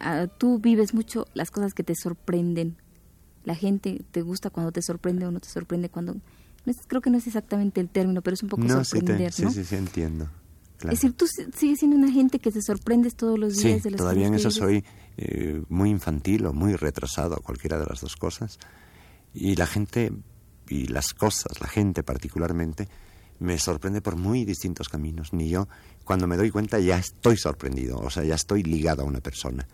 ah, 0.00 0.26
tú 0.38 0.58
vives 0.58 0.94
mucho 0.94 1.26
las 1.34 1.50
cosas 1.50 1.74
que 1.74 1.82
te 1.82 1.94
sorprenden. 1.94 2.76
La 3.44 3.54
gente 3.54 4.02
te 4.10 4.22
gusta 4.22 4.50
cuando 4.50 4.72
te 4.72 4.82
sorprende 4.82 5.26
o 5.26 5.30
no 5.30 5.40
te 5.40 5.48
sorprende 5.48 5.90
cuando... 5.90 6.16
creo 6.86 7.02
que 7.02 7.10
no 7.10 7.18
es 7.18 7.26
exactamente 7.26 7.80
el 7.80 7.88
término, 7.88 8.22
pero 8.22 8.34
es 8.34 8.42
un 8.42 8.48
poco 8.48 8.66
sorprender, 8.68 9.32
sí, 9.32 9.42
¿no? 9.42 9.50
Sí, 9.50 9.64
sí, 9.64 9.76
entiendo. 9.76 10.28
Es 10.82 10.90
decir, 10.90 11.12
tú 11.14 11.26
sigues 11.26 11.78
siendo 11.78 11.96
una 11.96 12.10
gente 12.10 12.38
que 12.38 12.50
te 12.50 12.60
sorprendes 12.60 13.14
todos 13.14 13.38
los 13.38 13.56
días 13.56 13.82
de 13.82 13.92
las 13.92 13.98
todavía 13.98 14.26
en 14.26 14.34
eso 14.34 14.50
soy 14.50 14.84
eh, 15.16 15.62
muy 15.68 15.90
infantil 15.90 16.46
o 16.46 16.52
muy 16.52 16.74
retrasado, 16.74 17.36
cualquiera 17.36 17.78
de 17.78 17.86
las 17.86 18.00
dos 18.00 18.16
cosas. 18.16 18.58
Y 19.32 19.56
la 19.56 19.66
gente, 19.66 20.12
y 20.68 20.88
las 20.88 21.14
cosas, 21.14 21.60
la 21.60 21.68
gente 21.68 22.02
particularmente, 22.02 22.88
me 23.38 23.58
sorprende 23.58 24.00
por 24.00 24.16
muy 24.16 24.44
distintos 24.44 24.88
caminos. 24.88 25.32
Ni 25.32 25.48
yo, 25.48 25.68
cuando 26.04 26.26
me 26.26 26.36
doy 26.36 26.50
cuenta, 26.50 26.78
ya 26.78 26.98
estoy 26.98 27.36
sorprendido, 27.36 27.98
o 27.98 28.10
sea, 28.10 28.24
ya 28.24 28.34
estoy 28.34 28.62
ligado 28.62 29.02
a 29.02 29.04
una 29.04 29.20
persona. 29.20 29.66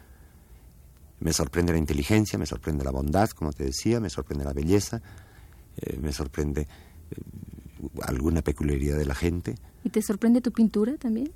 Me 1.20 1.32
sorprende 1.32 1.72
la 1.72 1.78
inteligencia, 1.78 2.38
me 2.38 2.46
sorprende 2.46 2.84
la 2.84 2.90
bondad, 2.90 3.28
como 3.30 3.52
te 3.52 3.64
decía, 3.64 4.00
me 4.00 4.08
sorprende 4.08 4.44
la 4.44 4.52
belleza, 4.52 5.02
eh, 5.76 5.98
me 6.00 6.12
sorprende 6.12 6.62
eh, 6.62 7.86
alguna 8.02 8.42
peculiaridad 8.42 8.96
de 8.96 9.04
la 9.04 9.14
gente. 9.14 9.54
¿Y 9.84 9.90
te 9.90 10.00
sorprende 10.00 10.40
tu 10.40 10.52
pintura 10.52 10.96
también? 10.96 11.32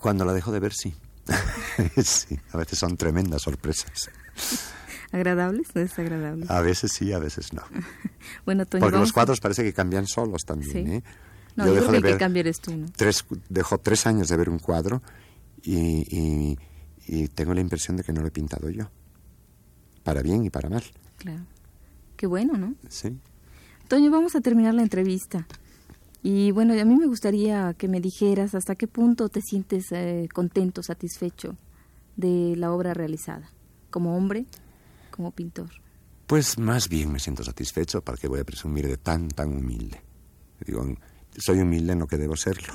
Cuando 0.00 0.24
la 0.24 0.32
dejo 0.32 0.50
de 0.50 0.60
ver, 0.60 0.72
sí. 0.72 0.94
sí, 2.02 2.38
a 2.52 2.58
veces 2.58 2.78
son 2.78 2.96
tremendas 2.96 3.42
sorpresas. 3.42 4.10
¿Agradables 5.12 5.68
o 5.76 5.78
desagradables? 5.78 6.50
A 6.50 6.60
veces 6.60 6.90
sí, 6.92 7.12
a 7.12 7.20
veces 7.20 7.52
no. 7.52 7.62
bueno, 8.44 8.66
Porque 8.66 8.90
los 8.96 9.12
cuadros 9.12 9.40
parece 9.40 9.62
que 9.62 9.72
cambian 9.72 10.08
solos 10.08 10.42
también, 10.44 10.88
¿eh? 10.88 11.04
No, 11.56 11.66
yo, 11.66 11.74
dejo 11.74 11.92
de 11.92 12.00
ver 12.00 12.12
que 12.14 12.18
cambiar 12.18 12.46
tú, 12.56 12.76
¿no? 12.76 12.86
Tres, 12.96 13.24
dejo 13.48 13.78
tres 13.78 14.06
años 14.06 14.28
de 14.28 14.36
ver 14.36 14.48
un 14.48 14.58
cuadro 14.58 15.02
y, 15.62 16.56
y, 17.06 17.28
tengo 17.28 17.54
la 17.54 17.60
impresión 17.60 17.96
de 17.96 18.02
que 18.02 18.12
no 18.12 18.22
lo 18.22 18.28
he 18.28 18.30
pintado 18.30 18.70
yo. 18.70 18.90
Para 20.02 20.22
bien 20.22 20.44
y 20.44 20.50
para 20.50 20.68
mal. 20.68 20.82
Claro. 21.16 21.44
Qué 22.16 22.26
bueno, 22.26 22.56
¿no? 22.56 22.74
Sí. 22.88 23.18
Toño, 23.88 24.10
vamos 24.10 24.34
a 24.34 24.40
terminar 24.40 24.74
la 24.74 24.82
entrevista. 24.82 25.46
Y 26.22 26.50
bueno, 26.52 26.72
a 26.72 26.84
mí 26.84 26.96
me 26.96 27.06
gustaría 27.06 27.74
que 27.74 27.86
me 27.86 28.00
dijeras 28.00 28.54
hasta 28.54 28.74
qué 28.74 28.86
punto 28.86 29.28
te 29.28 29.42
sientes 29.42 29.92
eh, 29.92 30.26
contento, 30.32 30.82
satisfecho 30.82 31.56
de 32.16 32.54
la 32.56 32.72
obra 32.72 32.94
realizada, 32.94 33.50
como 33.90 34.16
hombre, 34.16 34.46
como 35.10 35.32
pintor. 35.32 35.70
Pues 36.26 36.58
más 36.58 36.88
bien 36.88 37.12
me 37.12 37.20
siento 37.20 37.44
satisfecho, 37.44 38.00
para 38.02 38.16
que 38.16 38.28
voy 38.28 38.40
a 38.40 38.44
presumir 38.44 38.88
de 38.88 38.96
tan, 38.96 39.28
tan 39.28 39.54
humilde. 39.54 40.00
Digo, 40.64 40.86
soy 41.38 41.60
humilde 41.60 41.92
en 41.92 41.98
lo 41.98 42.06
que 42.06 42.16
debo 42.16 42.36
serlo. 42.36 42.74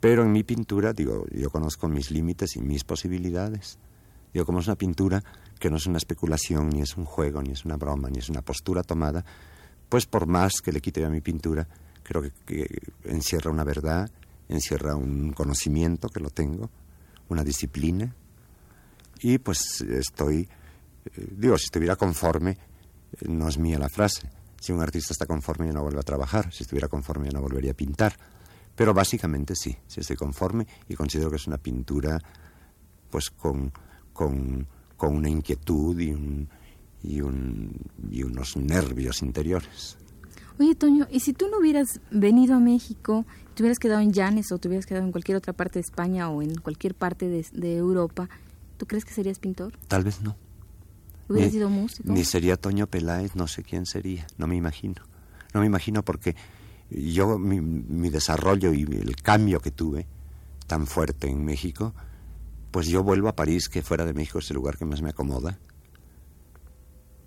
Pero 0.00 0.22
en 0.22 0.32
mi 0.32 0.42
pintura, 0.42 0.92
digo, 0.92 1.26
yo 1.30 1.50
conozco 1.50 1.88
mis 1.88 2.10
límites 2.10 2.56
y 2.56 2.60
mis 2.60 2.84
posibilidades. 2.84 3.78
Digo, 4.32 4.46
como 4.46 4.60
es 4.60 4.66
una 4.66 4.76
pintura 4.76 5.22
que 5.58 5.68
no 5.68 5.76
es 5.76 5.86
una 5.86 5.98
especulación, 5.98 6.70
ni 6.70 6.80
es 6.80 6.96
un 6.96 7.04
juego, 7.04 7.42
ni 7.42 7.52
es 7.52 7.64
una 7.64 7.76
broma, 7.76 8.08
ni 8.08 8.18
es 8.18 8.30
una 8.30 8.40
postura 8.40 8.82
tomada, 8.82 9.24
pues 9.88 10.06
por 10.06 10.26
más 10.26 10.62
que 10.62 10.72
le 10.72 10.80
quite 10.80 11.04
a 11.04 11.10
mi 11.10 11.20
pintura, 11.20 11.68
creo 12.02 12.22
que, 12.46 12.66
encierra 13.04 13.50
una 13.50 13.64
verdad, 13.64 14.10
encierra 14.48 14.96
un 14.96 15.32
conocimiento 15.32 16.08
que 16.08 16.20
lo 16.20 16.30
tengo, 16.30 16.70
una 17.28 17.44
disciplina, 17.44 18.14
y 19.20 19.38
pues 19.38 19.82
estoy, 19.82 20.48
eh, 21.04 21.26
digo, 21.36 21.58
si 21.58 21.64
estuviera 21.64 21.96
conforme, 21.96 22.52
eh, 22.52 23.28
no 23.28 23.48
es 23.48 23.58
mía 23.58 23.78
la 23.78 23.90
frase, 23.90 24.30
si 24.60 24.72
un 24.72 24.80
artista 24.80 25.12
está 25.12 25.26
conforme, 25.26 25.66
ya 25.66 25.72
no 25.72 25.82
vuelve 25.82 25.98
a 25.98 26.04
trabajar. 26.04 26.52
Si 26.52 26.62
estuviera 26.62 26.86
conforme, 26.86 27.26
ya 27.26 27.32
no 27.32 27.40
volvería 27.40 27.72
a 27.72 27.74
pintar. 27.74 28.14
Pero 28.76 28.94
básicamente 28.94 29.56
sí, 29.56 29.76
sí 29.86 30.00
estoy 30.00 30.16
conforme 30.16 30.66
y 30.88 30.94
considero 30.94 31.30
que 31.30 31.36
es 31.36 31.46
una 31.46 31.58
pintura 31.58 32.18
pues 33.10 33.30
con, 33.30 33.72
con, 34.12 34.66
con 34.96 35.16
una 35.16 35.28
inquietud 35.28 35.98
y, 35.98 36.12
un, 36.12 36.48
y, 37.02 37.20
un, 37.20 37.72
y 38.10 38.22
unos 38.22 38.56
nervios 38.56 39.22
interiores. 39.22 39.96
Oye, 40.58 40.74
Toño, 40.74 41.08
¿y 41.10 41.20
si 41.20 41.32
tú 41.32 41.48
no 41.50 41.58
hubieras 41.58 42.00
venido 42.10 42.54
a 42.54 42.60
México, 42.60 43.24
te 43.54 43.62
hubieras 43.62 43.78
quedado 43.78 44.00
en 44.02 44.12
Llanes 44.12 44.52
o 44.52 44.58
te 44.58 44.68
hubieras 44.68 44.84
quedado 44.84 45.06
en 45.06 45.10
cualquier 45.10 45.38
otra 45.38 45.54
parte 45.54 45.78
de 45.78 45.80
España 45.80 46.28
o 46.28 46.42
en 46.42 46.54
cualquier 46.56 46.94
parte 46.94 47.28
de, 47.28 47.46
de 47.52 47.78
Europa, 47.78 48.28
¿tú 48.76 48.86
crees 48.86 49.06
que 49.06 49.14
serías 49.14 49.38
pintor? 49.38 49.72
Tal 49.88 50.04
vez 50.04 50.20
no. 50.20 50.36
¿Hubiera 51.30 51.46
ni, 51.46 51.52
sido 51.52 51.70
músico? 51.70 52.12
Ni 52.12 52.24
sería 52.24 52.56
Toño 52.56 52.88
Peláez, 52.88 53.36
no 53.36 53.46
sé 53.46 53.62
quién 53.62 53.86
sería, 53.86 54.26
no 54.36 54.48
me 54.48 54.56
imagino. 54.56 55.02
No 55.54 55.60
me 55.60 55.66
imagino 55.66 56.04
porque 56.04 56.34
yo, 56.90 57.38
mi, 57.38 57.60
mi 57.60 58.10
desarrollo 58.10 58.74
y 58.74 58.82
el 58.82 59.14
cambio 59.16 59.60
que 59.60 59.70
tuve 59.70 60.06
tan 60.66 60.88
fuerte 60.88 61.28
en 61.28 61.44
México, 61.44 61.94
pues 62.72 62.88
yo 62.88 63.04
vuelvo 63.04 63.28
a 63.28 63.36
París, 63.36 63.68
que 63.68 63.82
fuera 63.82 64.04
de 64.04 64.12
México 64.12 64.40
es 64.40 64.50
el 64.50 64.56
lugar 64.56 64.76
que 64.76 64.84
más 64.84 65.02
me 65.02 65.10
acomoda. 65.10 65.58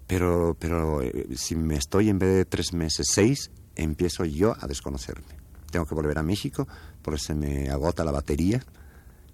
Pero, 0.06 0.58
pero 0.60 1.02
eh, 1.02 1.30
si 1.36 1.56
me 1.56 1.76
estoy 1.76 2.10
en 2.10 2.20
vez 2.20 2.36
de 2.36 2.46
tres 2.46 2.74
meses, 2.74 3.08
seis, 3.10 3.52
empiezo 3.76 4.26
yo 4.26 4.54
a 4.60 4.68
desconocerme. 4.68 5.38
Tengo 5.72 5.86
que 5.86 5.96
volver 5.96 6.20
a 6.20 6.24
México 6.24 6.68
porque 7.02 7.20
se 7.20 7.34
me 7.34 7.70
agota 7.70 8.04
la 8.04 8.12
batería 8.12 8.63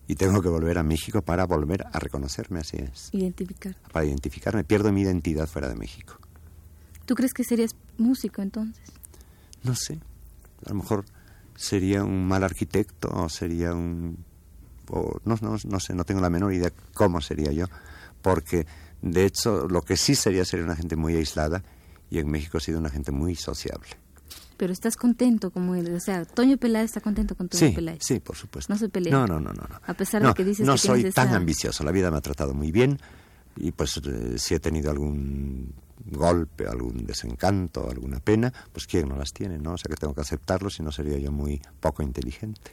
y 0.10 0.16
tengo 0.16 0.42
que 0.42 0.50
volver 0.50 0.80
a 0.80 0.84
México 0.84 1.22
para 1.22 1.46
volver 1.46 1.86
a 1.94 2.00
reconocerme, 2.00 2.62
así 2.62 2.78
es. 2.78 3.10
Identificar. 3.14 3.76
Para 3.94 4.08
identificarme, 4.08 4.64
pierdo 4.64 4.92
mi 4.92 5.02
identidad 5.02 5.48
fuera 5.48 5.70
de 5.70 5.76
México. 5.76 6.18
¿Tú 7.06 7.14
crees 7.14 7.32
que 7.32 7.44
serías 7.44 7.76
músico 8.00 8.42
entonces? 8.42 8.90
No 9.62 9.76
sé, 9.76 10.00
a 10.66 10.70
lo 10.70 10.76
mejor 10.78 11.06
sería 11.56 12.04
un 12.04 12.28
mal 12.28 12.44
arquitecto 12.44 13.08
o 13.08 13.30
sería 13.30 13.72
un... 13.76 14.18
no, 15.26 15.36
no, 15.42 15.58
no 15.64 15.80
sé, 15.80 15.94
no 15.94 16.04
tengo 16.06 16.22
la 16.22 16.32
menor 16.32 16.54
idea 16.54 16.72
cómo 16.96 17.22
sería 17.22 17.52
yo, 17.52 17.68
porque 18.24 18.66
de 19.04 19.26
hecho 19.26 19.68
lo 19.68 19.84
que 19.84 19.96
sí 19.96 20.16
sería 20.16 20.44
sería 20.44 20.66
una 20.66 20.76
gente 20.76 20.96
muy 20.96 21.16
aislada 21.18 21.62
y 22.10 22.18
en 22.18 22.32
México 22.32 22.58
he 22.58 22.62
sido 22.62 22.80
una 22.80 22.90
gente 22.90 23.12
muy 23.12 23.36
sociable 23.36 23.90
pero 24.60 24.74
estás 24.74 24.98
contento 24.98 25.52
como 25.52 25.74
él. 25.74 25.96
O 25.96 26.00
sea, 26.02 26.26
Toño 26.26 26.58
Peláez 26.58 26.88
está 26.88 27.00
contento 27.00 27.34
con 27.34 27.48
Toño 27.48 27.70
sí, 27.70 27.74
Peláez. 27.74 28.00
Sí, 28.02 28.20
por 28.20 28.36
supuesto. 28.36 28.72
No 28.74 28.78
se 28.78 28.90
pelea. 28.90 29.14
No, 29.14 29.26
no, 29.26 29.40
no, 29.40 29.54
no. 29.54 29.66
A 29.88 29.94
pesar 29.94 30.22
de 30.22 30.34
que 30.34 30.44
dices 30.44 30.68
no 30.68 30.74
que 30.74 30.80
soy 30.80 31.12
tan 31.12 31.34
ambicioso. 31.34 31.86
La 31.86 31.92
vida 31.92 32.12
me 32.12 32.18
ha 32.18 32.22
tratado 32.22 32.54
muy 32.54 32.70
bien 32.70 33.00
y 33.56 33.72
pues 33.72 34.02
eh, 34.04 34.38
si 34.38 34.56
he 34.56 34.60
tenido 34.60 34.92
algún 34.92 35.74
golpe, 36.12 36.68
algún 36.68 37.06
desencanto, 37.06 37.90
alguna 37.90 38.20
pena, 38.20 38.52
pues 38.74 38.86
quién 38.86 39.08
no 39.08 39.16
las 39.16 39.32
tiene, 39.32 39.60
¿no? 39.60 39.76
O 39.76 39.78
sea 39.78 39.88
que 39.90 39.96
tengo 39.96 40.14
que 40.14 40.22
aceptarlo, 40.22 40.70
si 40.70 40.84
no 40.84 40.92
sería 40.92 41.18
yo 41.18 41.32
muy 41.32 41.62
poco 41.80 42.04
inteligente. 42.04 42.72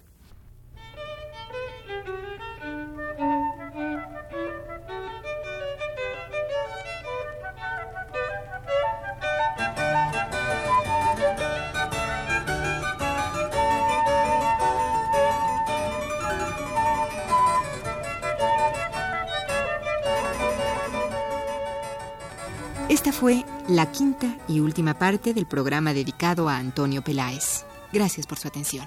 La 23.69 23.91
quinta 23.91 24.37
y 24.47 24.61
última 24.61 24.95
parte 24.95 25.35
del 25.35 25.47
programa 25.47 25.93
dedicado 25.93 26.49
a 26.49 26.57
Antonio 26.57 27.03
Peláez. 27.03 27.65
Gracias 27.93 28.27
por 28.27 28.39
su 28.39 28.47
atención. 28.47 28.87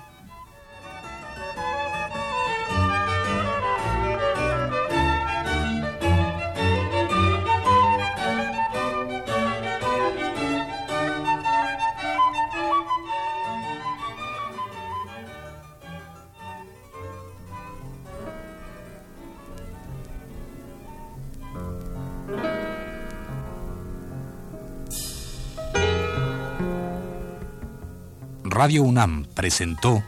Radio 28.61 28.83
UNAM 28.83 29.23
presentó 29.33 30.03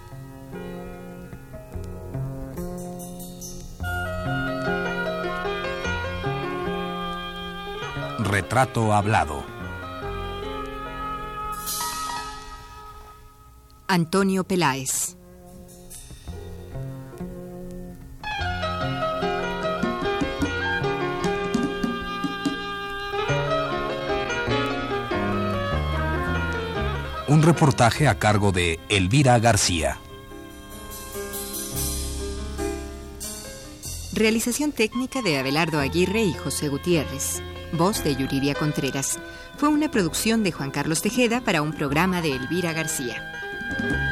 Retrato 8.19 8.91
Hablado. 8.91 9.45
Antonio 13.87 14.43
Peláez. 14.43 15.10
un 27.31 27.43
reportaje 27.43 28.09
a 28.09 28.19
cargo 28.19 28.51
de 28.51 28.77
Elvira 28.89 29.39
García. 29.39 29.97
Realización 34.11 34.73
técnica 34.73 35.21
de 35.21 35.37
Abelardo 35.37 35.79
Aguirre 35.79 36.23
y 36.23 36.33
José 36.33 36.67
Gutiérrez. 36.67 37.41
Voz 37.71 38.03
de 38.03 38.17
Yuridia 38.17 38.53
Contreras. 38.53 39.17
Fue 39.55 39.69
una 39.69 39.89
producción 39.89 40.43
de 40.43 40.51
Juan 40.51 40.71
Carlos 40.71 41.01
Tejeda 41.01 41.39
para 41.39 41.61
un 41.61 41.71
programa 41.71 42.21
de 42.21 42.33
Elvira 42.33 42.73
García. 42.73 44.10